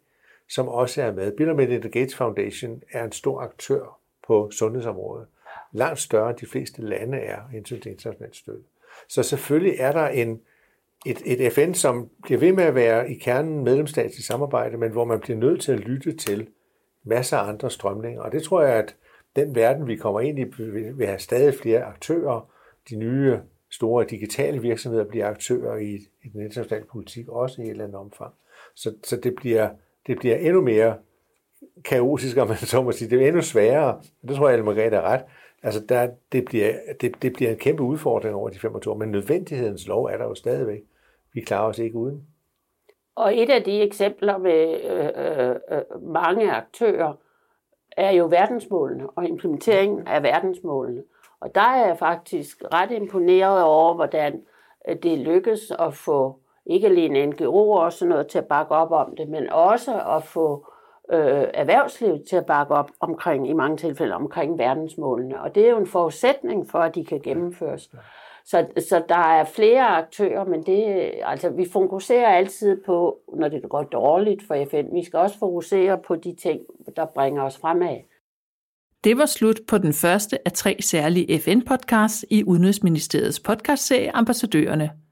som 0.54 0.68
også 0.68 1.02
er 1.02 1.12
med. 1.12 1.32
Bill 1.32 1.56
Melinda 1.56 1.88
Gates 1.88 2.16
Foundation 2.16 2.84
er 2.92 3.04
en 3.04 3.12
stor 3.12 3.42
aktør 3.42 4.00
på 4.28 4.52
sundhedsområdet. 4.52 5.28
Langt 5.72 6.00
større 6.00 6.30
end 6.30 6.38
de 6.38 6.46
fleste 6.46 6.82
lande 6.82 7.18
er 7.18 7.42
indtil 7.56 7.82
til 7.82 7.92
international 7.92 8.34
støtte. 8.34 8.64
Så 9.08 9.24
selvfølgelig 9.24 9.76
er 9.80 9.92
der 9.92 10.08
en, 10.08 10.42
et, 11.06 11.22
et 11.26 11.54
FN, 11.54 11.74
som 11.74 12.10
bliver 12.24 12.40
ved 12.40 12.52
med 12.52 12.64
at 12.64 12.76
være 12.76 13.12
i 13.12 13.14
kernen 13.14 13.64
medlemsstatsligt 13.64 14.28
samarbejde, 14.28 14.78
men 14.78 14.92
hvor 14.92 15.06
man 15.06 15.20
bliver 15.20 15.38
nødt 15.38 15.62
til 15.62 15.72
at 15.72 15.80
lytte 15.80 16.16
til 16.16 16.48
masser 17.04 17.38
af 17.38 17.50
andre 17.50 17.72
strømninger. 17.72 18.22
Og 18.22 18.32
det 18.32 18.44
tror 18.44 18.62
jeg, 18.62 18.76
at 18.76 18.96
den 19.36 19.56
verden, 19.56 19.88
vi 19.88 19.96
kommer 19.96 20.20
ind 20.20 20.40
i, 20.40 20.44
vil 20.94 21.08
have 21.08 21.20
stadig 21.20 21.54
flere 21.54 21.84
aktører. 21.84 22.50
De 22.90 22.96
nye 22.96 23.40
store 23.70 24.06
digitale 24.06 24.62
virksomheder 24.62 25.06
bliver 25.06 25.28
aktører 25.28 25.78
i, 25.78 25.94
i 26.24 26.30
den 26.34 26.42
internationale 26.42 26.86
politik, 26.86 27.30
også 27.30 27.62
i 27.62 27.66
et 27.66 27.72
eller 27.72 27.84
andet 27.84 28.00
omfang. 28.00 28.34
Så, 28.76 28.94
så 29.04 29.16
det 29.16 29.36
bliver 29.36 29.70
det 30.08 30.20
bliver 30.20 30.36
endnu 30.36 30.62
mere 30.62 30.96
kaotisk, 31.86 32.38
om 32.38 32.48
man 32.48 32.58
så 32.58 32.82
må 32.82 32.92
sige. 32.92 33.10
Det 33.10 33.24
er 33.24 33.28
endnu 33.28 33.42
sværere. 33.42 34.02
Det 34.28 34.36
tror 34.36 34.50
jeg, 34.50 34.60
at 34.60 34.66
Margrethe 34.66 34.98
er 34.98 35.02
ret. 35.02 35.22
Altså, 35.64 35.86
der, 35.90 36.10
det, 36.32 36.46
bliver, 36.46 36.74
det, 37.02 37.22
det 37.22 37.34
bliver 37.34 37.52
en 37.52 37.58
kæmpe 37.58 37.84
udfordring 37.84 38.36
over 38.36 38.50
de 38.50 38.60
25 38.60 38.94
år, 38.94 38.98
men 38.98 39.12
nødvendighedens 39.12 39.88
lov 39.88 40.06
er 40.06 40.18
der 40.18 40.26
jo 40.26 40.36
stadigvæk. 40.36 40.82
Vi 41.34 41.42
klarer 41.42 41.70
os 41.70 41.80
ikke 41.80 41.96
uden. 41.96 42.28
Og 43.16 43.38
et 43.38 43.50
af 43.50 43.64
de 43.64 43.82
eksempler 43.82 44.38
med 44.38 44.82
øh, 44.84 45.50
øh, 45.50 45.56
øh, 45.72 46.04
mange 46.14 46.52
aktører 46.52 47.14
er 47.98 48.12
jo 48.12 48.26
verdensmålene 48.26 49.10
og 49.10 49.26
implementeringen 49.26 50.08
af 50.08 50.24
verdensmålene. 50.24 51.04
Og 51.40 51.56
der 51.56 51.62
er 51.62 51.88
jeg 51.88 51.98
faktisk 51.98 52.64
ret 52.74 52.92
imponeret 52.92 53.64
over, 53.64 53.94
hvordan 53.94 54.42
øh, 54.90 54.96
det 55.04 55.20
lykkes 55.20 55.72
at 55.80 55.94
få 55.94 56.40
ikke 56.66 56.88
alene 56.88 57.24
NGO'er 57.24 57.80
og 57.80 57.94
sådan 57.94 58.10
noget 58.10 58.28
til 58.28 58.38
at 58.38 58.46
bakke 58.46 58.76
op 58.76 58.92
om 58.92 59.16
det, 59.16 59.30
men 59.30 59.50
også 59.50 60.02
at 60.18 60.24
få 60.24 60.68
øh, 61.12 61.48
erhvervslivet 61.54 62.24
til 62.30 62.36
at 62.36 62.46
bakke 62.46 62.74
op 62.74 62.92
omkring, 63.00 63.50
i 63.50 63.54
mange 63.54 63.78
tilfælde 63.78 64.14
omkring 64.14 64.58
verdensmålene. 64.58 65.42
Og 65.42 65.56
det 65.56 65.66
er 65.66 65.70
jo 65.70 65.78
en 65.78 65.88
forudsætning 65.88 66.70
for, 66.70 66.80
at 66.80 66.96
de 66.96 67.06
kan 67.06 67.22
gennemføres. 67.24 67.90
Så, 68.46 68.66
så 68.90 69.04
der 69.10 69.16
er 69.16 69.46
flere 69.46 69.88
aktører, 69.88 70.46
men 70.46 70.64
det, 70.64 71.12
altså, 71.24 71.50
vi 71.50 71.68
fokuserer 71.74 72.28
altid 72.28 72.82
på, 72.86 73.20
når 73.34 73.48
det 73.48 73.62
går 73.70 73.84
dårligt 73.84 74.48
for 74.48 74.66
FN. 74.72 74.96
Vi 74.96 75.06
skal 75.06 75.20
også 75.20 75.40
fokusere 75.40 75.98
på 76.08 76.16
de 76.16 76.36
ting, 76.36 76.62
der 76.96 77.06
bringer 77.06 77.44
os 77.44 77.58
fremad. 77.58 77.98
Det 79.04 79.18
var 79.18 79.26
slut 79.26 79.60
på 79.68 79.78
den 79.78 79.94
første 79.94 80.48
af 80.48 80.52
tre 80.52 80.78
særlige 80.82 81.40
FN-podcasts 81.40 82.24
i 82.30 82.44
Udenrigsministeriets 82.44 83.40
podcastserie 83.40 84.16
Ambassadørerne. 84.16 85.03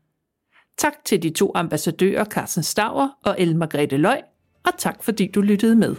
Tak 0.81 1.05
til 1.05 1.23
de 1.23 1.29
to 1.29 1.51
ambassadører 1.55 2.25
Carsten 2.25 2.63
Stauer 2.63 3.09
og 3.23 3.35
El 3.39 3.55
Margrethe 3.55 3.97
Løg, 3.97 4.21
og 4.65 4.71
tak 4.77 5.03
fordi 5.03 5.31
du 5.35 5.41
lyttede 5.41 5.75
med. 5.75 5.95